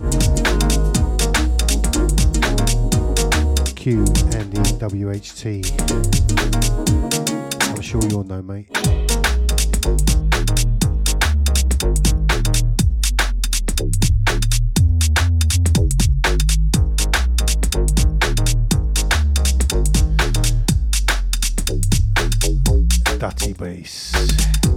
Q 3.76 4.02
and 4.02 4.54
the 4.54 4.62
WHT. 4.80 5.66
I'm 7.72 7.82
sure 7.82 8.04
you'll 8.04 8.26
know, 8.26 8.44
mate. 8.44 9.13
Dutty 23.36 23.54
bass. 23.54 24.73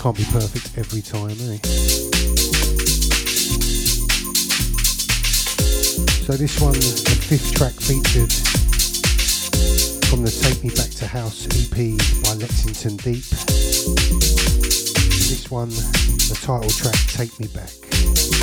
Can't 0.00 0.16
be 0.16 0.24
perfect 0.32 0.78
every 0.78 1.02
time, 1.02 1.30
eh? 1.30 1.58
So 6.24 6.32
this 6.32 6.58
one, 6.60 6.72
the 6.72 7.16
fifth 7.28 7.54
track 7.54 7.74
featured 7.74 8.32
from 10.08 10.22
the 10.22 10.30
Take 10.30 10.64
Me 10.64 10.70
Back 10.70 10.90
to 10.98 11.06
House 11.06 11.46
EP 11.46 11.76
by 12.24 12.34
Lexington 12.34 12.96
Deep. 12.96 13.24
This 15.28 15.50
one, 15.50 15.68
the 15.68 16.38
title 16.42 16.70
track, 16.70 16.96
Take 17.08 17.38
Me 17.38 17.48
Back. 17.48 18.39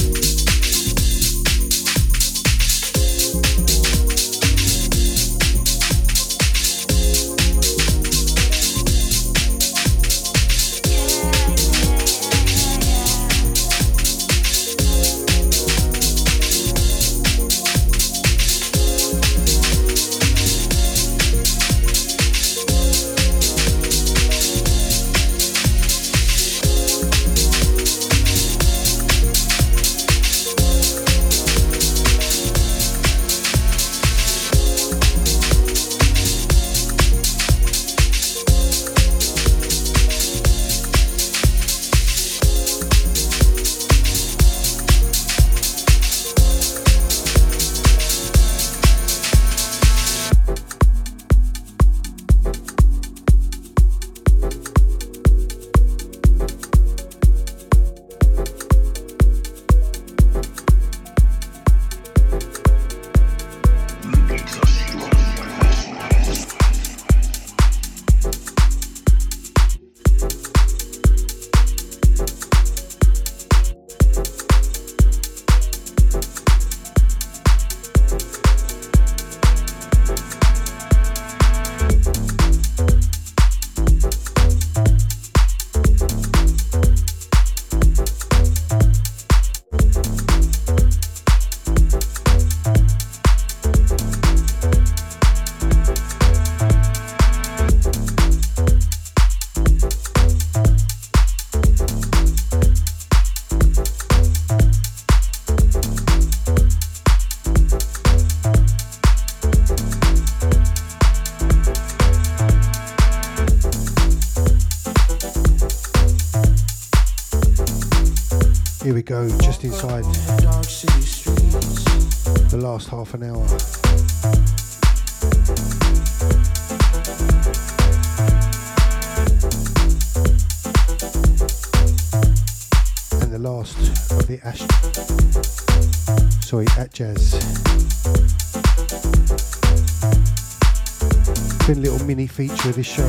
This 142.78 142.86
show. 142.86 143.08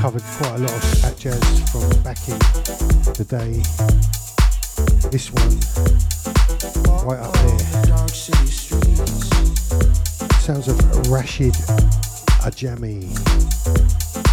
Covered 0.00 0.22
quite 0.22 0.54
a 0.54 0.58
lot 0.58 0.72
of 0.72 0.82
Atjazz 1.04 1.68
from 1.68 2.02
back 2.02 2.16
in 2.26 2.38
the 3.12 3.24
day. 3.28 3.60
This 5.10 5.30
one, 5.30 5.60
right 7.04 7.20
up 7.20 7.34
there. 7.34 7.58
Sounds 10.40 10.68
of 10.68 10.78
Rashid 11.10 11.52
Ajami. 12.40 13.14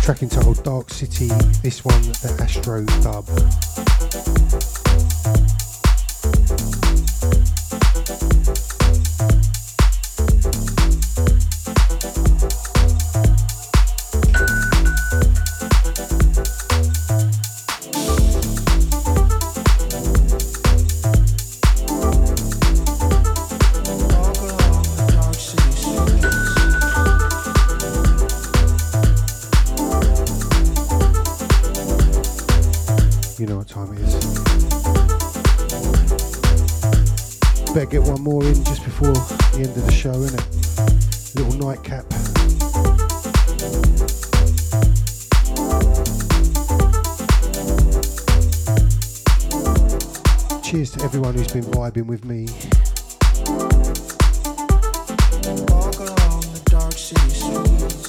Track 0.02 0.24
entitled 0.24 0.64
Dark 0.64 0.92
City. 0.92 1.28
This 1.62 1.84
one, 1.84 2.02
the 2.02 2.38
Astro 2.42 2.86
dub. 3.04 3.28
Everyone 51.32 51.46
who's 51.46 51.54
been 51.54 51.72
vibing 51.72 52.08
with 52.08 52.26
me. 52.26 52.46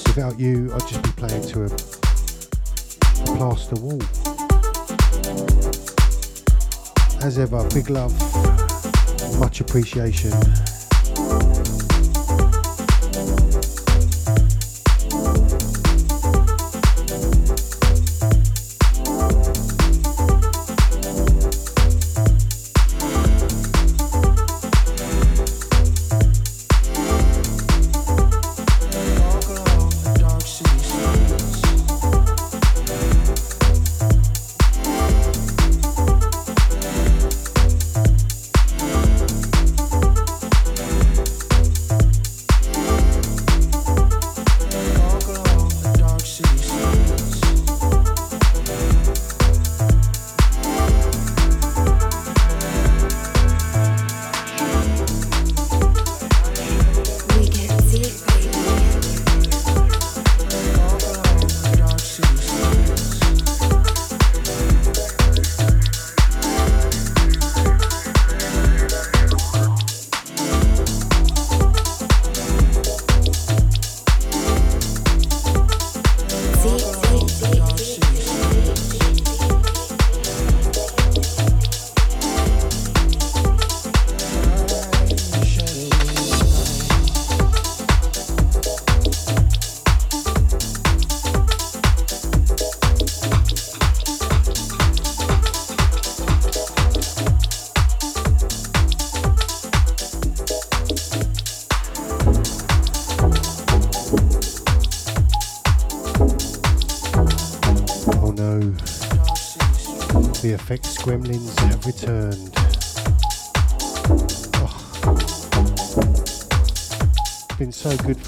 Without 0.08 0.40
you, 0.40 0.72
I'd 0.74 0.88
just 0.88 1.02
be 1.02 1.10
playing 1.12 1.46
to 1.48 1.62
a, 1.62 1.66
a 1.66 3.36
plaster 3.36 3.76
wall. 3.76 4.02
As 7.22 7.38
ever, 7.38 7.68
big 7.72 7.90
love, 7.90 8.12
much 9.38 9.60
appreciation. 9.60 10.32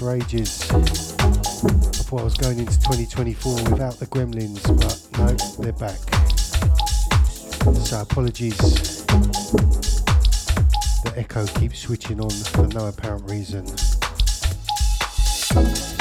For 0.04 0.14
ages. 0.14 0.70
I 0.70 0.82
thought 2.04 2.20
I 2.20 2.24
was 2.24 2.36
going 2.36 2.58
into 2.58 2.78
2024 2.80 3.70
without 3.70 3.94
the 3.94 4.06
gremlins, 4.06 4.62
but 4.76 5.00
no, 5.18 5.28
they're 5.62 5.72
back. 5.72 5.98
So 7.86 8.02
apologies. 8.02 8.58
The 11.04 11.12
echo 11.16 11.46
keeps 11.46 11.78
switching 11.78 12.20
on 12.20 12.28
for 12.30 12.66
no 12.66 12.88
apparent 12.88 13.30
reason. 13.30 13.64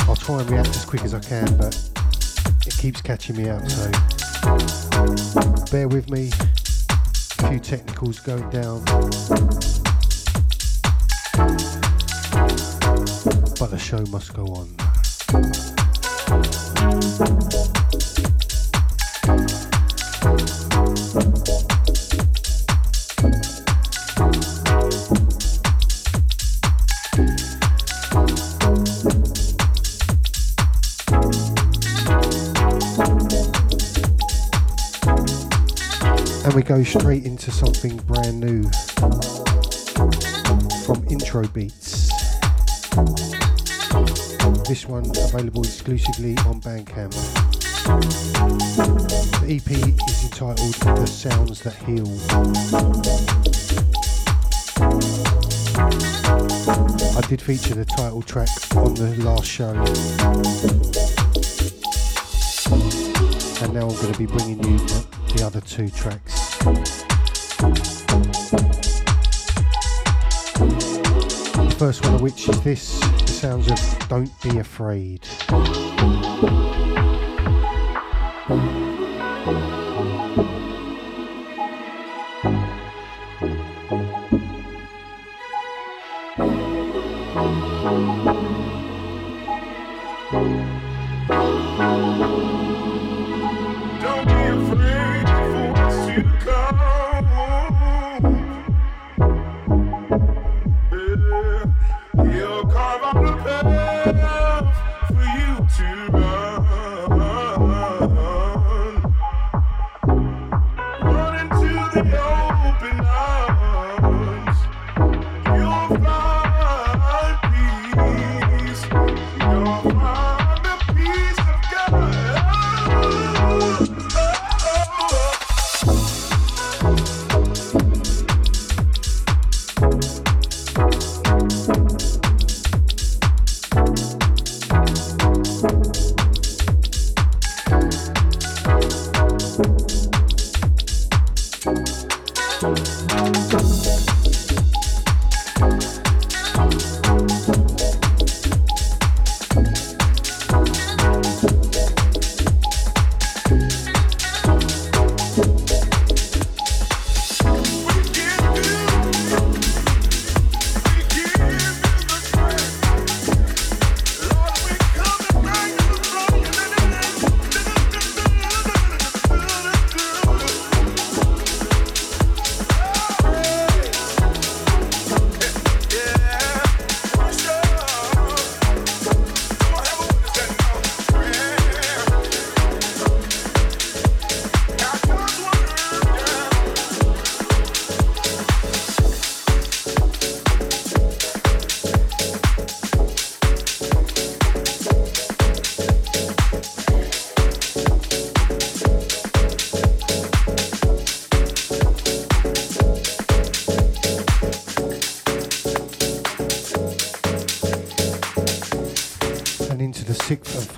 I'll 0.09 0.17
try 0.17 0.41
and 0.41 0.49
react 0.49 0.69
as 0.69 0.83
quick 0.83 1.03
as 1.03 1.13
I 1.13 1.19
can, 1.21 1.55
but 1.57 1.73
it 2.67 2.75
keeps 2.77 3.01
catching 3.01 3.37
me 3.37 3.47
out, 3.47 3.65
so 3.71 3.89
bear 5.71 5.87
with 5.87 6.09
me. 6.09 6.29
A 7.39 7.47
few 7.47 7.59
technicals 7.59 8.19
going 8.19 8.49
down. 8.49 8.83
Show 13.93 14.05
must 14.07 14.33
go 14.33 14.45
on. 14.45 14.67
And 36.43 36.53
we 36.55 36.63
go 36.63 36.83
straight 36.83 37.25
into 37.25 37.51
something 37.51 37.97
brand 37.97 38.39
new 38.39 38.63
from 40.83 41.05
Intro 41.11 41.47
Beats. 41.49 41.82
This 44.83 44.89
one 44.89 45.09
available 45.11 45.63
exclusively 45.63 46.35
on 46.39 46.59
Bandcamp. 46.59 47.13
The 49.39 49.55
EP 49.55 49.71
is 49.71 50.23
entitled 50.25 50.73
The 50.97 51.05
Sounds 51.05 51.61
That 51.61 51.75
Heal. 51.85 52.05
I 57.17 57.21
did 57.29 57.41
feature 57.41 57.75
the 57.75 57.85
title 57.85 58.21
track 58.23 58.49
on 58.75 58.93
the 58.95 59.15
last 59.23 59.45
show. 59.45 59.71
And 63.63 63.73
now 63.73 63.87
I'm 63.87 63.95
going 64.01 64.11
to 64.11 64.19
be 64.19 64.25
bringing 64.25 64.61
you 64.65 64.79
the, 64.79 65.07
the 65.33 65.45
other 65.45 65.61
two 65.61 65.87
tracks. 65.91 66.57
The 71.55 71.75
first 71.79 72.03
one 72.03 72.15
of 72.15 72.21
which 72.21 72.49
is 72.49 72.61
this, 72.63 73.12
sounds 73.43 73.69
of 73.69 74.07
Don't 74.07 74.41
Be 74.41 74.59
Afraid. 74.59 75.27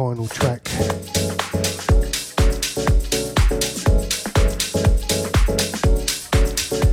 Final 0.10 0.28
track. 0.28 0.68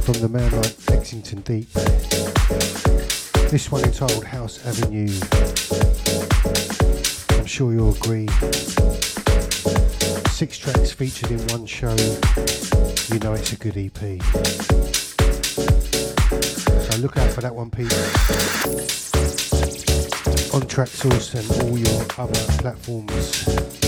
From 0.00 0.14
the 0.14 0.30
man 0.32 0.50
like 0.52 0.74
Lexington 0.88 1.42
Deep. 1.42 1.70
This 3.50 3.70
one 3.70 3.84
entitled 3.84 4.24
House 4.24 4.64
Avenue. 4.64 5.12
I'm 7.38 7.44
sure 7.44 7.74
you'll 7.74 7.94
agree. 7.94 8.28
Six 10.30 10.56
tracks 10.56 10.92
featured 10.92 11.32
in 11.32 11.40
one 11.48 11.66
show. 11.66 11.94
You 13.12 13.18
know 13.18 13.34
it's 13.34 13.52
a 13.52 13.56
good 13.56 13.76
EP. 13.76 14.22
So 16.80 16.98
look 16.98 17.18
out 17.18 17.30
for 17.30 17.42
that 17.42 17.54
one, 17.54 17.70
Pete 17.70 19.11
on 20.54 20.60
Traxsource 20.62 21.34
and 21.34 21.62
all 21.62 21.78
your 21.78 22.06
other 22.18 22.52
platforms. 22.60 23.81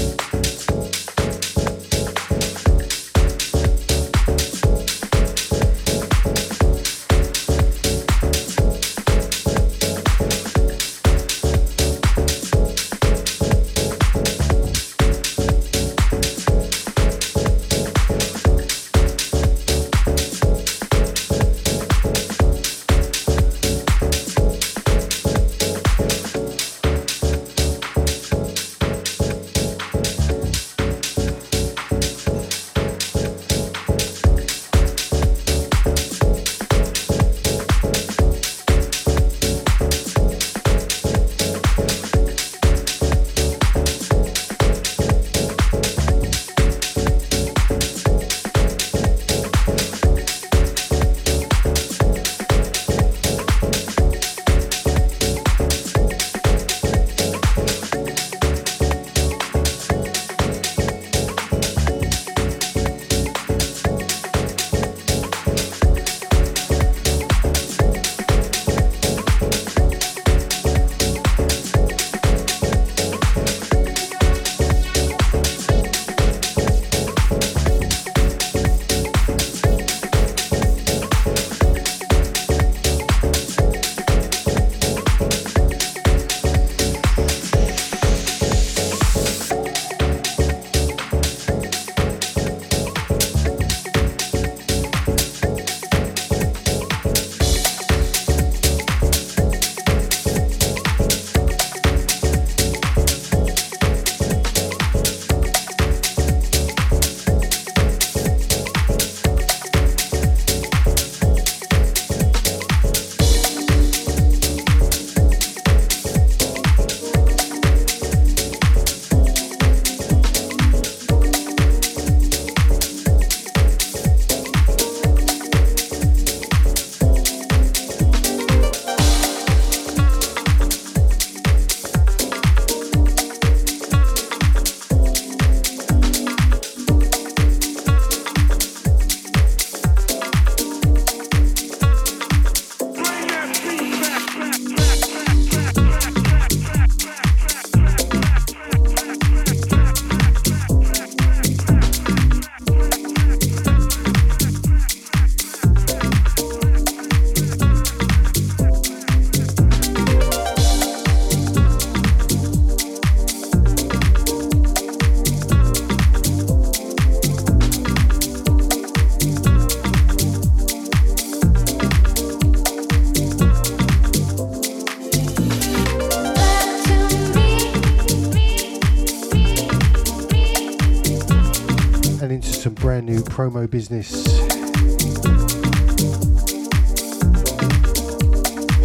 Promo 183.35 183.69
business. 183.69 184.25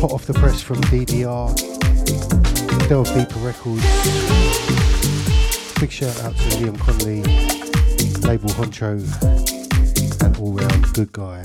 Hot 0.01 0.11
off 0.11 0.25
the 0.25 0.33
press 0.33 0.59
from 0.59 0.77
DDR, 0.85 1.53
Delve 2.89 3.13
Deeper 3.13 3.39
Records. 3.41 3.85
Big 5.79 5.91
shout 5.91 6.19
out 6.23 6.35
to 6.35 6.43
Liam 6.57 6.79
Conley, 6.79 7.21
label 8.27 8.49
Honcho, 8.49 8.97
and 10.23 10.35
all 10.37 10.53
round 10.53 10.93
good 10.93 11.11
guy. 11.13 11.43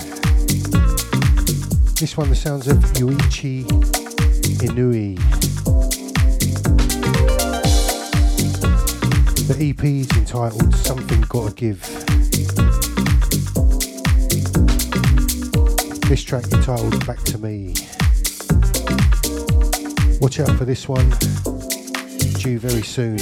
This 2.01 2.16
one, 2.16 2.31
the 2.31 2.35
sounds 2.35 2.68
of 2.68 2.78
Yuichi 2.94 3.66
Inui. 4.64 5.18
The 9.47 9.68
EP 9.68 9.85
is 9.85 10.10
entitled 10.16 10.74
Something 10.74 11.20
Gotta 11.28 11.55
Give. 11.55 11.94
This 16.09 16.22
track 16.22 16.44
entitled 16.52 17.06
Back 17.06 17.18
to 17.24 17.39
Me. 17.39 17.74
Watch 20.20 20.39
out 20.39 20.56
for 20.56 20.64
this 20.64 20.86
one, 20.86 21.10
due 22.39 22.59
very 22.59 22.82
soon. 22.82 23.18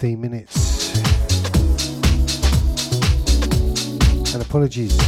15 0.00 0.18
minutes. 0.18 0.96
And 4.32 4.42
apologies, 4.42 4.98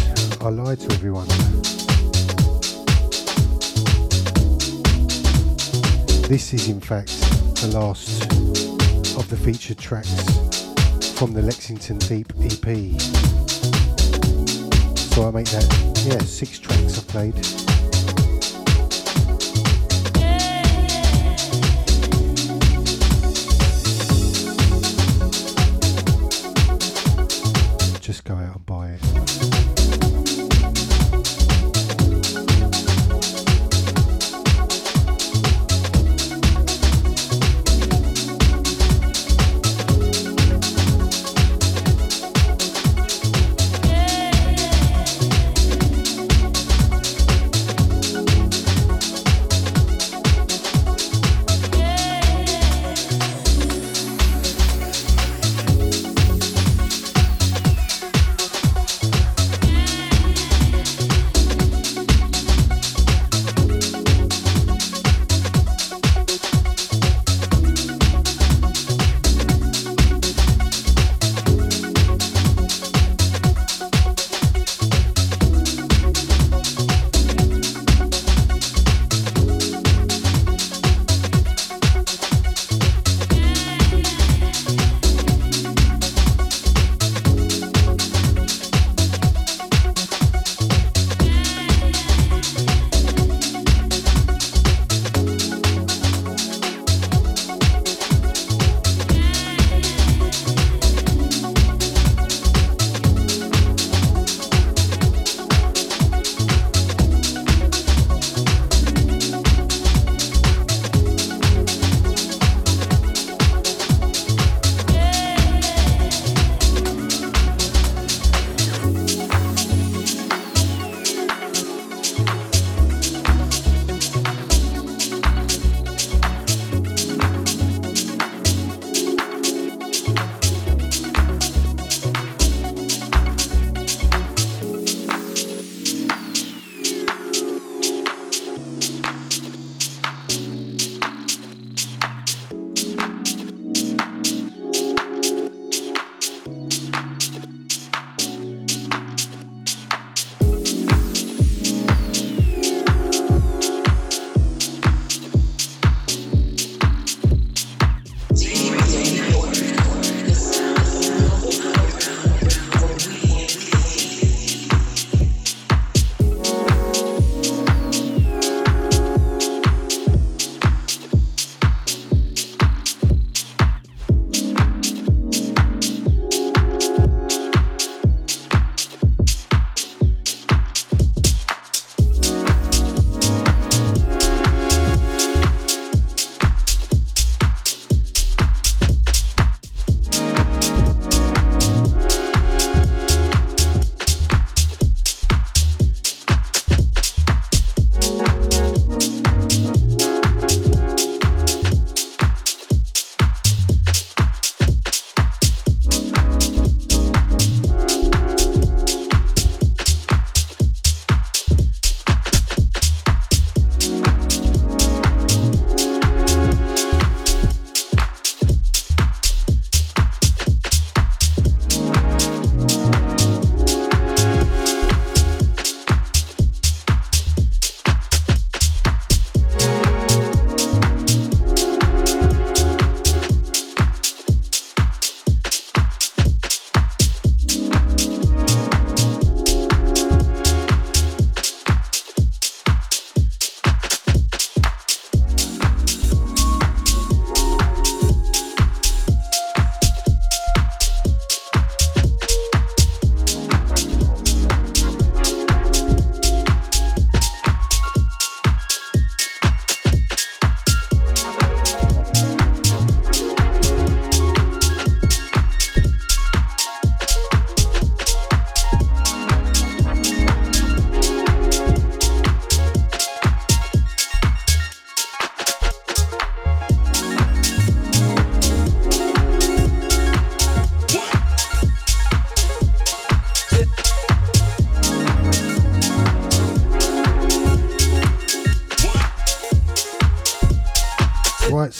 I 0.43 0.51
lied 0.51 0.81
to 0.81 0.93
everyone. 0.93 1.27
This 6.29 6.53
is 6.53 6.69
in 6.69 6.79
fact 6.79 7.09
the 7.63 7.71
last 7.73 8.25
of 9.17 9.27
the 9.31 9.37
featured 9.43 9.79
tracks 9.79 10.13
from 11.13 11.33
the 11.33 11.41
Lexington 11.41 11.97
Deep 11.97 12.31
EP. 12.43 13.01
So 15.15 15.27
I 15.27 15.31
make 15.31 15.47
that, 15.53 16.05
yeah, 16.07 16.19
six 16.19 16.59
tracks 16.59 16.99
I 16.99 17.03
played. 17.11 17.72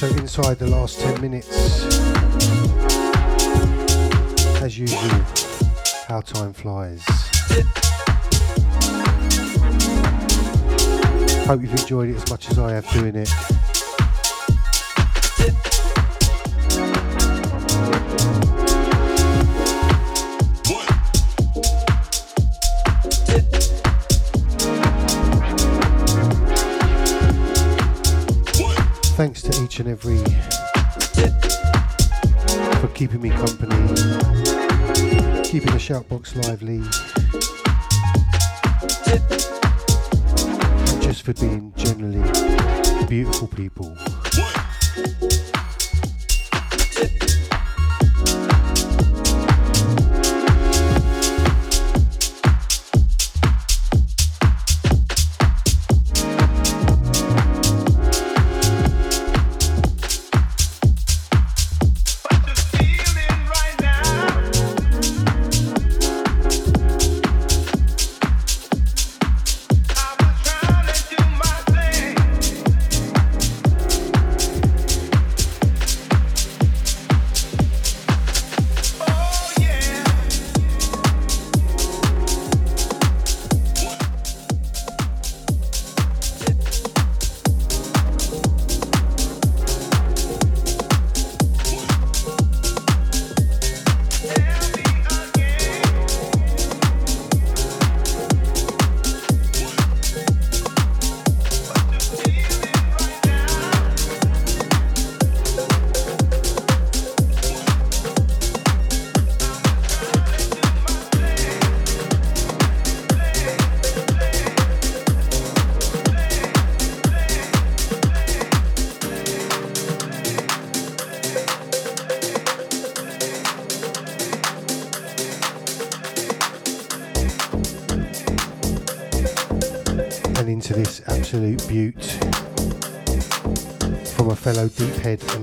So 0.03 0.09
inside 0.17 0.59
the 0.59 0.67
last 0.67 0.99
10 0.99 1.21
minutes, 1.21 1.85
as 4.61 4.77
usual, 4.77 4.99
how 6.09 6.21
time 6.21 6.53
flies. 6.53 7.05
Hope 11.47 11.63
you've 11.63 11.71
enjoyed 11.71 12.09
it 12.09 12.17
as 12.17 12.29
much 12.29 12.51
as 12.51 12.59
I 12.59 12.73
have 12.73 12.91
doing 12.91 13.15
it. 13.15 13.72
Shoutbox 35.83 36.37
lively, 36.47 36.79
just 41.01 41.25
for 41.25 41.33
being 41.33 41.73
generally 41.77 42.23
beautiful 43.09 43.49
people. 43.49 43.93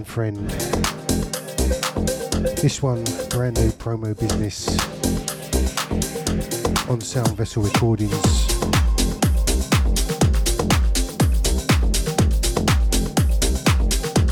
Friend. 0.10 0.50
This 2.58 2.82
one, 2.82 3.04
brand 3.30 3.58
new 3.58 3.70
promo 3.74 4.18
business 4.18 4.68
on 6.90 7.00
Sound 7.00 7.38
Vessel 7.38 7.62
Recordings. 7.62 8.48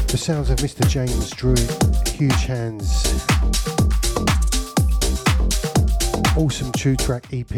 The 0.08 0.18
sounds 0.18 0.50
of 0.50 0.58
Mr. 0.58 0.90
James 0.90 1.30
Druitt, 1.30 1.70
Huge 2.10 2.46
Hands. 2.46 2.88
Awesome 6.36 6.72
two 6.72 6.96
track 6.96 7.26
EP 7.32 7.56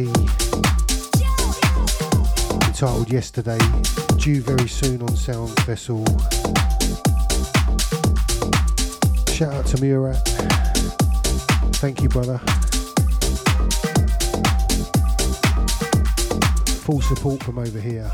entitled 2.67 3.09
Yesterday, 3.09 3.59
due 4.17 4.41
very 4.41 4.67
soon 4.67 5.01
on 5.03 5.15
Sound 5.15 5.57
Vessel. 5.61 6.03
Shout 9.39 9.53
out 9.53 9.65
to 9.67 9.81
Murat. 9.81 10.17
Thank 11.77 12.01
you, 12.01 12.09
brother. 12.09 12.39
Full 16.81 16.99
support 16.99 17.41
from 17.41 17.57
over 17.57 17.79
here. 17.79 18.11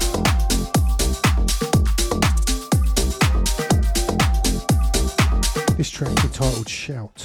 This 5.75 5.89
track 5.89 6.11
entitled 6.23 6.69
Shout. 6.69 7.24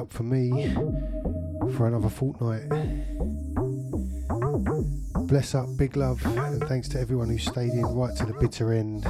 Up 0.00 0.10
for 0.10 0.22
me 0.22 0.72
for 1.76 1.86
another 1.86 2.08
fortnight. 2.08 2.66
Bless 5.26 5.54
up, 5.54 5.66
big 5.76 5.94
love, 5.94 6.24
and 6.24 6.64
thanks 6.64 6.88
to 6.88 6.98
everyone 6.98 7.28
who 7.28 7.36
stayed 7.36 7.72
in 7.72 7.82
right 7.82 8.16
to 8.16 8.24
the 8.24 8.32
bitter 8.40 8.72
end. 8.72 9.04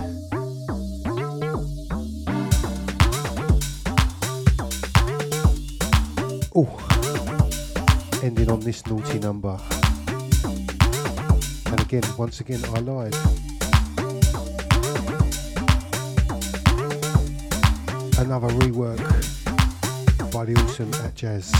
Oh, 6.56 8.20
ending 8.24 8.50
on 8.50 8.58
this 8.58 8.84
naughty 8.86 9.20
number. 9.20 9.60
And 11.66 11.80
again, 11.80 12.02
once 12.18 12.40
again, 12.40 12.64
I 12.74 12.80
lied. 12.80 13.14
Another 18.18 18.48
rework 18.58 19.29
by 20.32 20.44
the 20.44 20.54
awesome 20.62 20.90
Atjazz, 20.92 21.50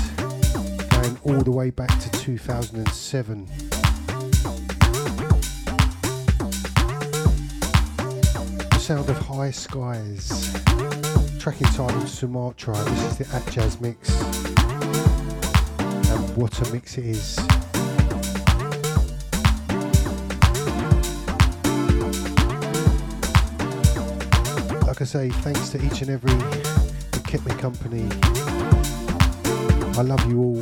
going 0.91 1.19
all 1.25 1.43
the 1.43 1.51
way 1.51 1.71
back 1.71 1.89
to 1.99 2.11
2007. 2.11 3.47
The 8.71 8.79
sound 8.79 9.09
of 9.09 9.19
high 9.19 9.51
skies. 9.51 10.53
Track 11.41 11.61
entitled 11.63 12.09
Sumatra. 12.09 12.75
This 12.75 13.03
is 13.03 13.19
the 13.19 13.25
Atjazz 13.25 13.81
mix. 13.81 14.11
And 16.11 16.37
what 16.37 16.57
a 16.61 16.73
mix 16.73 16.97
it 16.99 17.07
is. 17.07 17.39
Like 24.87 25.01
I 25.01 25.05
say, 25.05 25.31
thanks 25.31 25.71
to 25.71 25.85
each 25.85 26.03
and 26.03 26.11
every 26.11 26.35
that 26.35 27.25
kept 27.27 27.47
me 27.47 27.55
company. 27.55 28.60
I 30.01 30.03
love 30.03 30.27
you 30.31 30.39
all. 30.39 30.55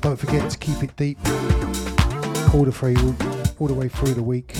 Don't 0.00 0.16
forget 0.16 0.50
to 0.50 0.56
keep 0.56 0.82
it 0.82 0.96
deep 0.96 1.18
all 2.54 2.64
the 2.64 2.72
free, 2.72 2.96
all 3.58 3.66
the 3.66 3.74
way 3.74 3.88
through 3.88 4.14
the 4.14 4.22
week. 4.22 4.54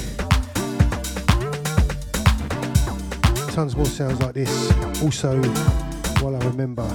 Tons 3.55 3.75
more 3.77 3.87
sounds 3.87 4.21
like 4.21 4.35
this. 4.35 4.73
Also, 5.03 5.41
while 6.23 6.37
I 6.37 6.45
remember 6.45 6.87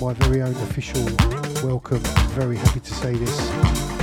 my 0.00 0.12
very 0.12 0.42
own 0.42 0.54
official 0.68 1.04
welcome, 1.68 1.98
very 2.38 2.58
happy 2.58 2.78
to 2.78 2.94
say 2.94 3.14
this. 3.14 3.99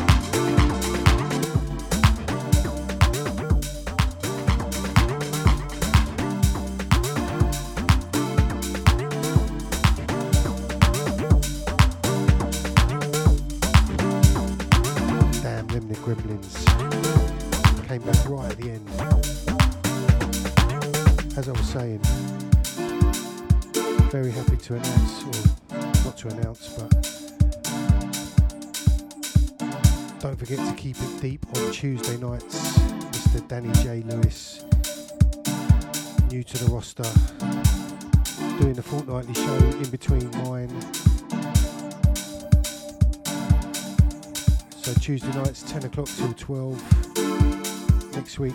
Tuesday 45.08 45.32
nights, 45.40 45.64
10 45.72 45.86
o'clock 45.86 46.10
till 46.18 46.34
12. 46.34 48.14
Next 48.14 48.40
week, 48.40 48.54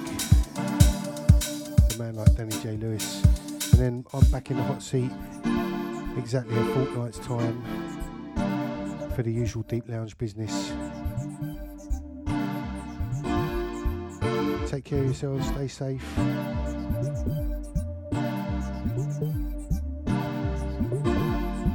a 0.54 1.96
man 1.98 2.14
like 2.14 2.34
Danny 2.34 2.54
J. 2.60 2.76
Lewis. 2.76 3.22
And 3.72 3.80
then 3.80 4.04
I'm 4.12 4.20
back 4.26 4.50
in 4.50 4.58
the 4.58 4.62
hot 4.62 4.82
seat 4.82 5.10
exactly 6.18 6.54
a 6.58 6.64
fortnight's 6.74 7.18
time 7.20 7.62
for 9.16 9.22
the 9.22 9.32
usual 9.32 9.62
deep 9.62 9.88
lounge 9.88 10.18
business. 10.18 10.74
Take 14.70 14.84
care 14.84 14.98
of 14.98 15.06
yourselves, 15.06 15.48
stay 15.48 15.68
safe. 15.68 16.04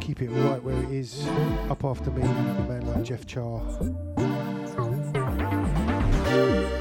Keep 0.01 0.21
it 0.21 0.29
right 0.29 0.61
where 0.61 0.77
it 0.83 0.91
is. 0.91 1.27
Up 1.71 1.83
after 1.83 2.11
me, 2.11 2.21
a 2.21 2.25
man 2.69 2.85
like 2.85 3.03
Jeff 3.03 3.25
Char 3.25 3.59
you. 6.37 6.76